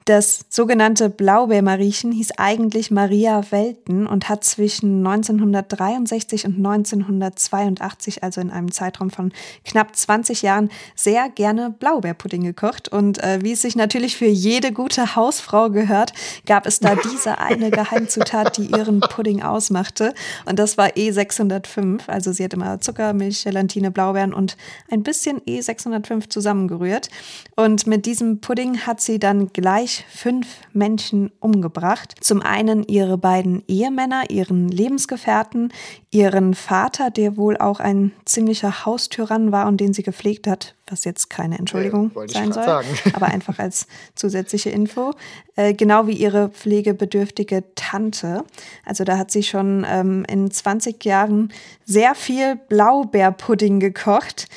[0.08, 8.50] Das sogenannte Blaubeermariechen hieß eigentlich Maria Welten und hat zwischen 1963 und 1982, also in
[8.50, 9.34] einem Zeitraum von
[9.66, 12.88] knapp 20 Jahren, sehr gerne Blaubeerpudding gekocht.
[12.88, 16.14] Und äh, wie es sich natürlich für jede gute Hausfrau gehört,
[16.46, 20.14] gab es da diese eine Geheimzutat, die ihren Pudding ausmachte.
[20.46, 22.08] Und das war E605.
[22.08, 24.56] Also sie hat immer Zucker, Milch, Gelatine, Blaubeeren und
[24.90, 27.10] ein bisschen E605 zusammengerührt.
[27.58, 32.16] Und mit diesem Pudding hat sie dann gleich fünf Menschen umgebracht.
[32.22, 35.72] Zum einen ihre beiden Ehemänner, ihren Lebensgefährten,
[36.12, 41.04] ihren Vater, der wohl auch ein ziemlicher Haustyrann war und den sie gepflegt hat, was
[41.04, 42.88] jetzt keine Entschuldigung ja, sein soll, sagen.
[43.14, 45.14] aber einfach als zusätzliche Info.
[45.56, 48.44] Äh, genau wie ihre pflegebedürftige Tante.
[48.86, 51.52] Also da hat sie schon ähm, in 20 Jahren
[51.86, 54.48] sehr viel Blaubeerpudding gekocht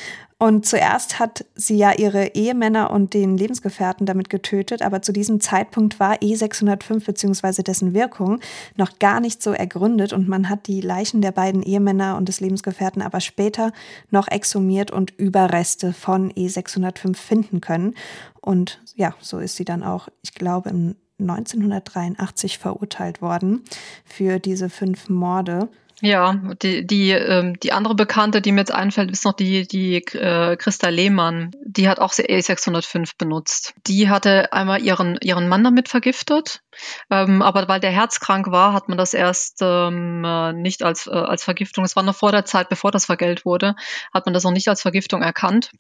[0.42, 5.38] und zuerst hat sie ja ihre Ehemänner und den Lebensgefährten damit getötet, aber zu diesem
[5.38, 7.62] Zeitpunkt war E605 bzw.
[7.62, 8.40] dessen Wirkung
[8.74, 12.40] noch gar nicht so ergründet und man hat die Leichen der beiden Ehemänner und des
[12.40, 13.72] Lebensgefährten aber später
[14.10, 17.94] noch exhumiert und Überreste von E605 finden können.
[18.40, 23.62] Und ja, so ist sie dann auch, ich glaube, im 1983 verurteilt worden
[24.06, 25.68] für diese fünf Morde.
[26.02, 29.96] Ja, die, die, ähm, die andere Bekannte, die mir jetzt einfällt, ist noch die, die
[29.96, 31.50] äh, Christa Lehmann.
[31.62, 33.74] Die hat auch E605 benutzt.
[33.86, 36.62] Die hatte einmal ihren, ihren Mann damit vergiftet,
[37.10, 41.10] ähm, aber weil der herzkrank war, hat man das erst ähm, äh, nicht als, äh,
[41.10, 43.74] als Vergiftung, es war noch vor der Zeit, bevor das vergällt wurde,
[44.14, 45.70] hat man das noch nicht als Vergiftung erkannt.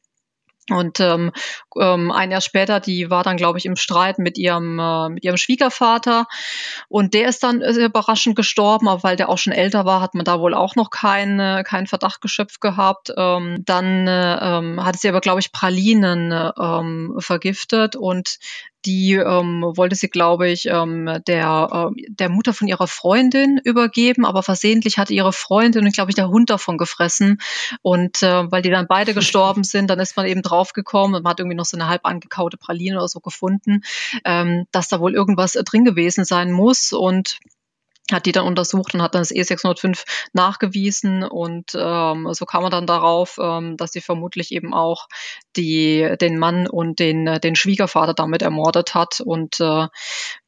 [0.68, 1.32] Und ähm,
[1.80, 5.24] ähm, ein Jahr später, die war dann, glaube ich, im Streit mit ihrem, äh, mit
[5.24, 6.26] ihrem Schwiegervater.
[6.88, 10.14] Und der ist dann äh, überraschend gestorben, aber weil der auch schon älter war, hat
[10.14, 13.12] man da wohl auch noch keinen keinen Verdacht geschöpft gehabt.
[13.16, 18.38] Ähm, dann äh, ähm, hatte sie aber, glaube ich, Pralinen äh, ähm, vergiftet und
[18.84, 24.24] die ähm, wollte sie, glaube ich, ähm, der, äh, der Mutter von ihrer Freundin übergeben,
[24.24, 27.38] aber versehentlich hatte ihre Freundin, glaube ich, der Hund davon gefressen.
[27.82, 31.30] Und äh, weil die dann beide gestorben sind, dann ist man eben draufgekommen und man
[31.30, 33.82] hat irgendwie noch so eine halb angekaute Praline oder so gefunden,
[34.24, 36.92] ähm, dass da wohl irgendwas drin gewesen sein muss.
[36.92, 37.38] Und
[38.12, 42.70] hat die dann untersucht und hat dann das E605 nachgewiesen und ähm, so kam man
[42.70, 45.08] dann darauf, ähm, dass sie vermutlich eben auch
[45.56, 49.86] die, den Mann und den, den Schwiegervater damit ermordet hat und äh,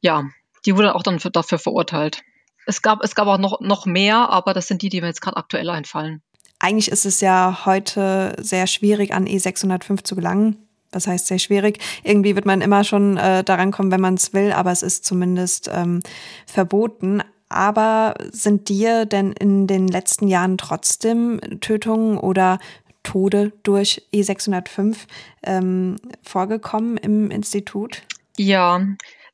[0.01, 0.23] ja,
[0.65, 2.21] die wurde auch dann für, dafür verurteilt.
[2.65, 5.21] Es gab, es gab auch noch, noch mehr, aber das sind die, die mir jetzt
[5.21, 6.21] gerade aktuell einfallen.
[6.59, 11.79] Eigentlich ist es ja heute sehr schwierig, an E605 zu gelangen was heißt sehr schwierig.
[12.03, 15.05] Irgendwie wird man immer schon äh, daran kommen, wenn man es will, aber es ist
[15.05, 16.01] zumindest ähm,
[16.45, 17.23] verboten.
[17.53, 22.59] Aber sind dir denn in den letzten Jahren trotzdem Tötungen oder
[23.03, 24.97] Tode durch E605
[25.43, 28.01] ähm, vorgekommen im Institut?
[28.37, 28.81] Ja,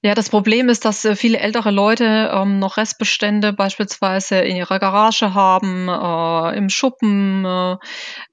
[0.02, 4.80] ja, das Problem ist, dass äh, viele ältere Leute ähm, noch Restbestände beispielsweise in ihrer
[4.80, 7.74] Garage haben, äh, im Schuppen, äh,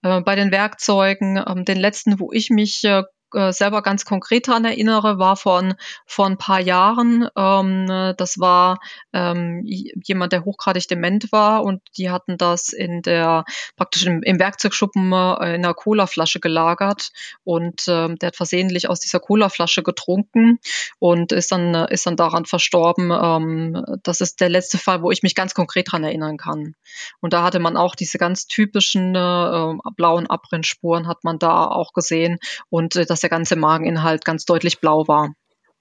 [0.03, 1.43] äh, bei den Werkzeugen.
[1.45, 2.87] Ähm, den letzten, wo ich mich
[3.35, 5.75] äh, selber ganz konkret daran erinnere, war von
[6.07, 7.29] vor ein paar Jahren.
[7.37, 8.79] Ähm, das war
[9.13, 13.45] ähm, jemand, der hochgradig dement war und die hatten das in der
[13.77, 17.11] praktisch im, im Werkzeugschuppen äh, in einer Colaflasche gelagert
[17.45, 20.59] und ähm, der hat versehentlich aus dieser Colaflasche getrunken
[20.99, 23.11] und ist dann ist dann daran verstorben.
[23.11, 26.75] Ähm, das ist der letzte Fall, wo ich mich ganz konkret daran erinnern kann.
[27.21, 31.93] Und da hatte man auch diese ganz typischen äh, blauen Abbrennspuren hat man da auch
[31.93, 32.39] gesehen
[32.71, 35.33] und äh, dass der ganze Mageninhalt ganz deutlich blau war.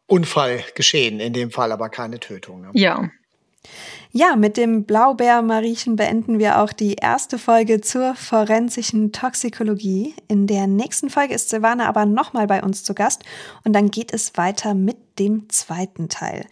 [0.07, 2.61] Unfall geschehen, in dem Fall aber keine Tötung.
[2.61, 2.69] Ne?
[2.73, 3.09] Ja.
[4.11, 10.15] Ja, mit dem Blaubeermariechen beenden wir auch die erste Folge zur forensischen Toxikologie.
[10.29, 13.23] In der nächsten Folge ist Silvana aber nochmal bei uns zu Gast
[13.65, 16.45] und dann geht es weiter mit dem zweiten Teil.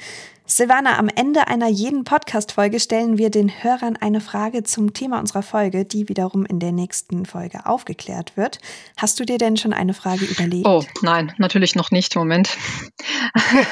[0.46, 5.42] Silvana, am Ende einer jeden Podcast-Folge stellen wir den Hörern eine Frage zum Thema unserer
[5.42, 8.60] Folge, die wiederum in der nächsten Folge aufgeklärt wird.
[8.98, 10.68] Hast du dir denn schon eine Frage überlegt?
[10.68, 12.18] Oh, nein, natürlich noch nicht.
[12.18, 12.50] Moment.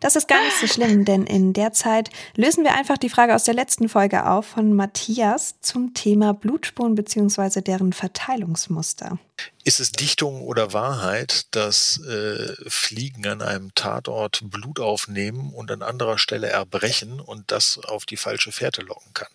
[0.00, 3.34] das ist gar nicht so schlimm, denn in der Zeit lösen wir einfach die Frage
[3.34, 7.60] aus der letzten Folge auf von Matthias zum Thema Blutspuren bzw.
[7.60, 9.18] deren Verteilungsmuster.
[9.64, 15.82] Ist es Dichtung oder Wahrheit, dass äh, Fliegen an einem Tatort Blut aufnehmen und an
[15.82, 19.28] anderer Stelle erbrechen und das auf die falsche Fährte locken kann?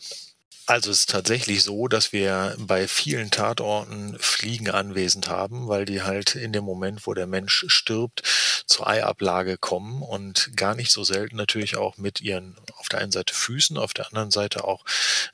[0.70, 6.04] Also es ist tatsächlich so, dass wir bei vielen Tatorten Fliegen anwesend haben, weil die
[6.04, 8.22] halt in dem Moment, wo der Mensch stirbt,
[8.68, 13.12] zur Eiablage kommen und gar nicht so selten natürlich auch mit ihren auf der einen
[13.12, 14.86] Seite Füßen, auf der anderen Seite auch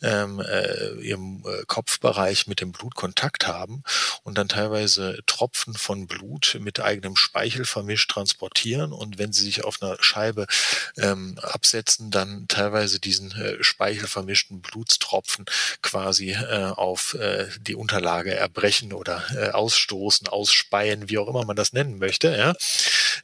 [0.01, 3.83] ähm, äh, ihrem äh, Kopfbereich mit dem Blut Kontakt haben
[4.23, 9.65] und dann teilweise Tropfen von Blut mit eigenem Speichel vermischt transportieren und wenn sie sich
[9.65, 10.47] auf einer Scheibe
[10.95, 15.45] ähm, absetzen, dann teilweise diesen äh, Speichel vermischten Blutstropfen Tropfen
[15.81, 21.55] quasi äh, auf äh, die Unterlage erbrechen oder äh, ausstoßen, ausspeien, wie auch immer man
[21.55, 22.35] das nennen möchte.
[22.35, 22.53] Ja?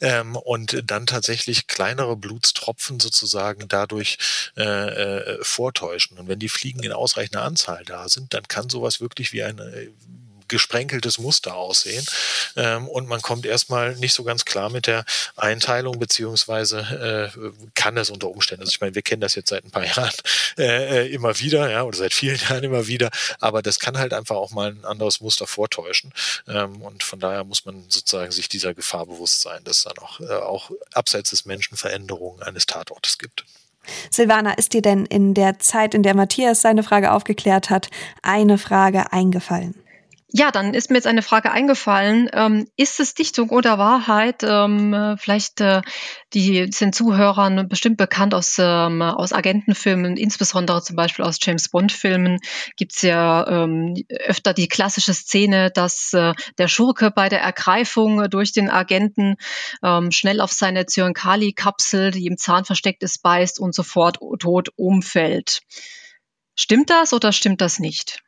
[0.01, 4.17] Ähm, und dann tatsächlich kleinere Blutstropfen sozusagen dadurch
[4.57, 6.17] äh, äh, vortäuschen.
[6.17, 9.89] Und wenn die Fliegen in ausreichender Anzahl da sind, dann kann sowas wirklich wie eine
[10.51, 12.05] gesprenkeltes Muster aussehen.
[12.55, 17.39] Ähm, und man kommt erstmal nicht so ganz klar mit der Einteilung, beziehungsweise äh,
[17.73, 18.61] kann es unter Umständen.
[18.61, 20.13] Also ich meine, wir kennen das jetzt seit ein paar Jahren
[20.57, 24.13] äh, äh, immer wieder, ja, oder seit vielen Jahren immer wieder, aber das kann halt
[24.13, 26.13] einfach auch mal ein anderes Muster vortäuschen.
[26.47, 30.19] Ähm, und von daher muss man sozusagen sich dieser Gefahr bewusst sein, dass dann auch,
[30.19, 33.45] äh, auch abseits des Menschen Veränderungen eines Tatortes gibt.
[34.09, 37.89] Silvana, ist dir denn in der Zeit, in der Matthias seine Frage aufgeklärt hat,
[38.21, 39.75] eine Frage eingefallen?
[40.33, 42.29] Ja, dann ist mir jetzt eine Frage eingefallen.
[42.31, 44.43] Ähm, ist es Dichtung oder Wahrheit?
[44.43, 45.81] Ähm, äh, vielleicht äh,
[46.33, 52.39] die sind Zuhörern bestimmt bekannt aus, ähm, aus Agentenfilmen, insbesondere zum Beispiel aus James Bond-Filmen
[52.77, 58.53] gibt's ja ähm, öfter die klassische Szene, dass äh, der Schurke bei der Ergreifung durch
[58.53, 59.35] den Agenten
[59.83, 65.59] ähm, schnell auf seine Zyankali-Kapsel, die im Zahn versteckt ist, beißt und sofort tot umfällt.
[66.55, 68.23] Stimmt das oder stimmt das nicht?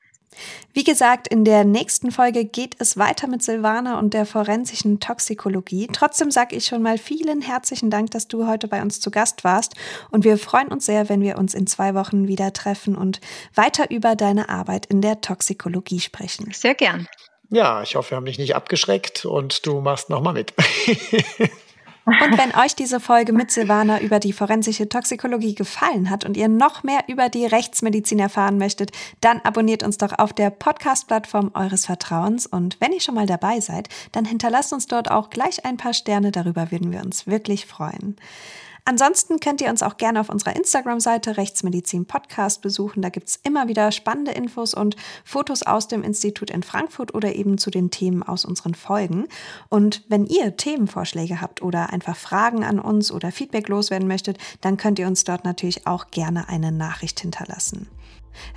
[0.73, 5.87] Wie gesagt, in der nächsten Folge geht es weiter mit Silvana und der forensischen Toxikologie.
[5.91, 9.43] Trotzdem sage ich schon mal vielen herzlichen Dank, dass du heute bei uns zu Gast
[9.43, 9.73] warst.
[10.11, 13.21] Und wir freuen uns sehr, wenn wir uns in zwei Wochen wieder treffen und
[13.55, 16.51] weiter über deine Arbeit in der Toxikologie sprechen.
[16.53, 17.07] Sehr gern.
[17.49, 20.53] Ja, ich hoffe, wir haben dich nicht abgeschreckt und du machst nochmal mit.
[22.05, 26.49] Und wenn euch diese Folge mit Silvana über die forensische Toxikologie gefallen hat und ihr
[26.49, 28.91] noch mehr über die Rechtsmedizin erfahren möchtet,
[29.21, 32.45] dann abonniert uns doch auf der Podcast-Plattform eures Vertrauens.
[32.45, 35.93] Und wenn ihr schon mal dabei seid, dann hinterlasst uns dort auch gleich ein paar
[35.93, 36.31] Sterne.
[36.31, 38.17] Darüber würden wir uns wirklich freuen.
[38.85, 43.01] Ansonsten könnt ihr uns auch gerne auf unserer Instagram-Seite Rechtsmedizin Podcast besuchen.
[43.01, 47.57] Da gibt's immer wieder spannende Infos und Fotos aus dem Institut in Frankfurt oder eben
[47.57, 49.27] zu den Themen aus unseren Folgen.
[49.69, 54.75] Und wenn ihr Themenvorschläge habt oder einfach Fragen an uns oder Feedback loswerden möchtet, dann
[54.75, 57.87] könnt ihr uns dort natürlich auch gerne eine Nachricht hinterlassen.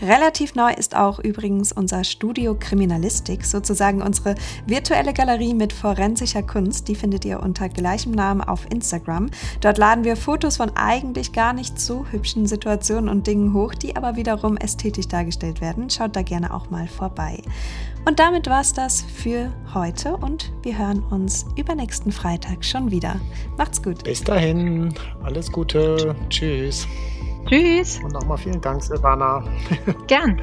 [0.00, 4.34] Relativ neu ist auch übrigens unser Studio Kriminalistik, sozusagen unsere
[4.66, 6.88] virtuelle Galerie mit forensischer Kunst.
[6.88, 9.30] Die findet ihr unter gleichem Namen auf Instagram.
[9.60, 13.96] Dort laden wir Fotos von eigentlich gar nicht so hübschen Situationen und Dingen hoch, die
[13.96, 15.90] aber wiederum ästhetisch dargestellt werden.
[15.90, 17.42] Schaut da gerne auch mal vorbei.
[18.06, 23.20] Und damit war es das für heute und wir hören uns übernächsten Freitag schon wieder.
[23.58, 24.04] Macht's gut.
[24.04, 26.14] Bis dahin, alles Gute.
[26.28, 26.86] Tschüss.
[27.46, 28.00] Tschüss.
[28.02, 29.44] Und nochmal vielen Dank, Silvana.
[30.06, 30.40] Gern.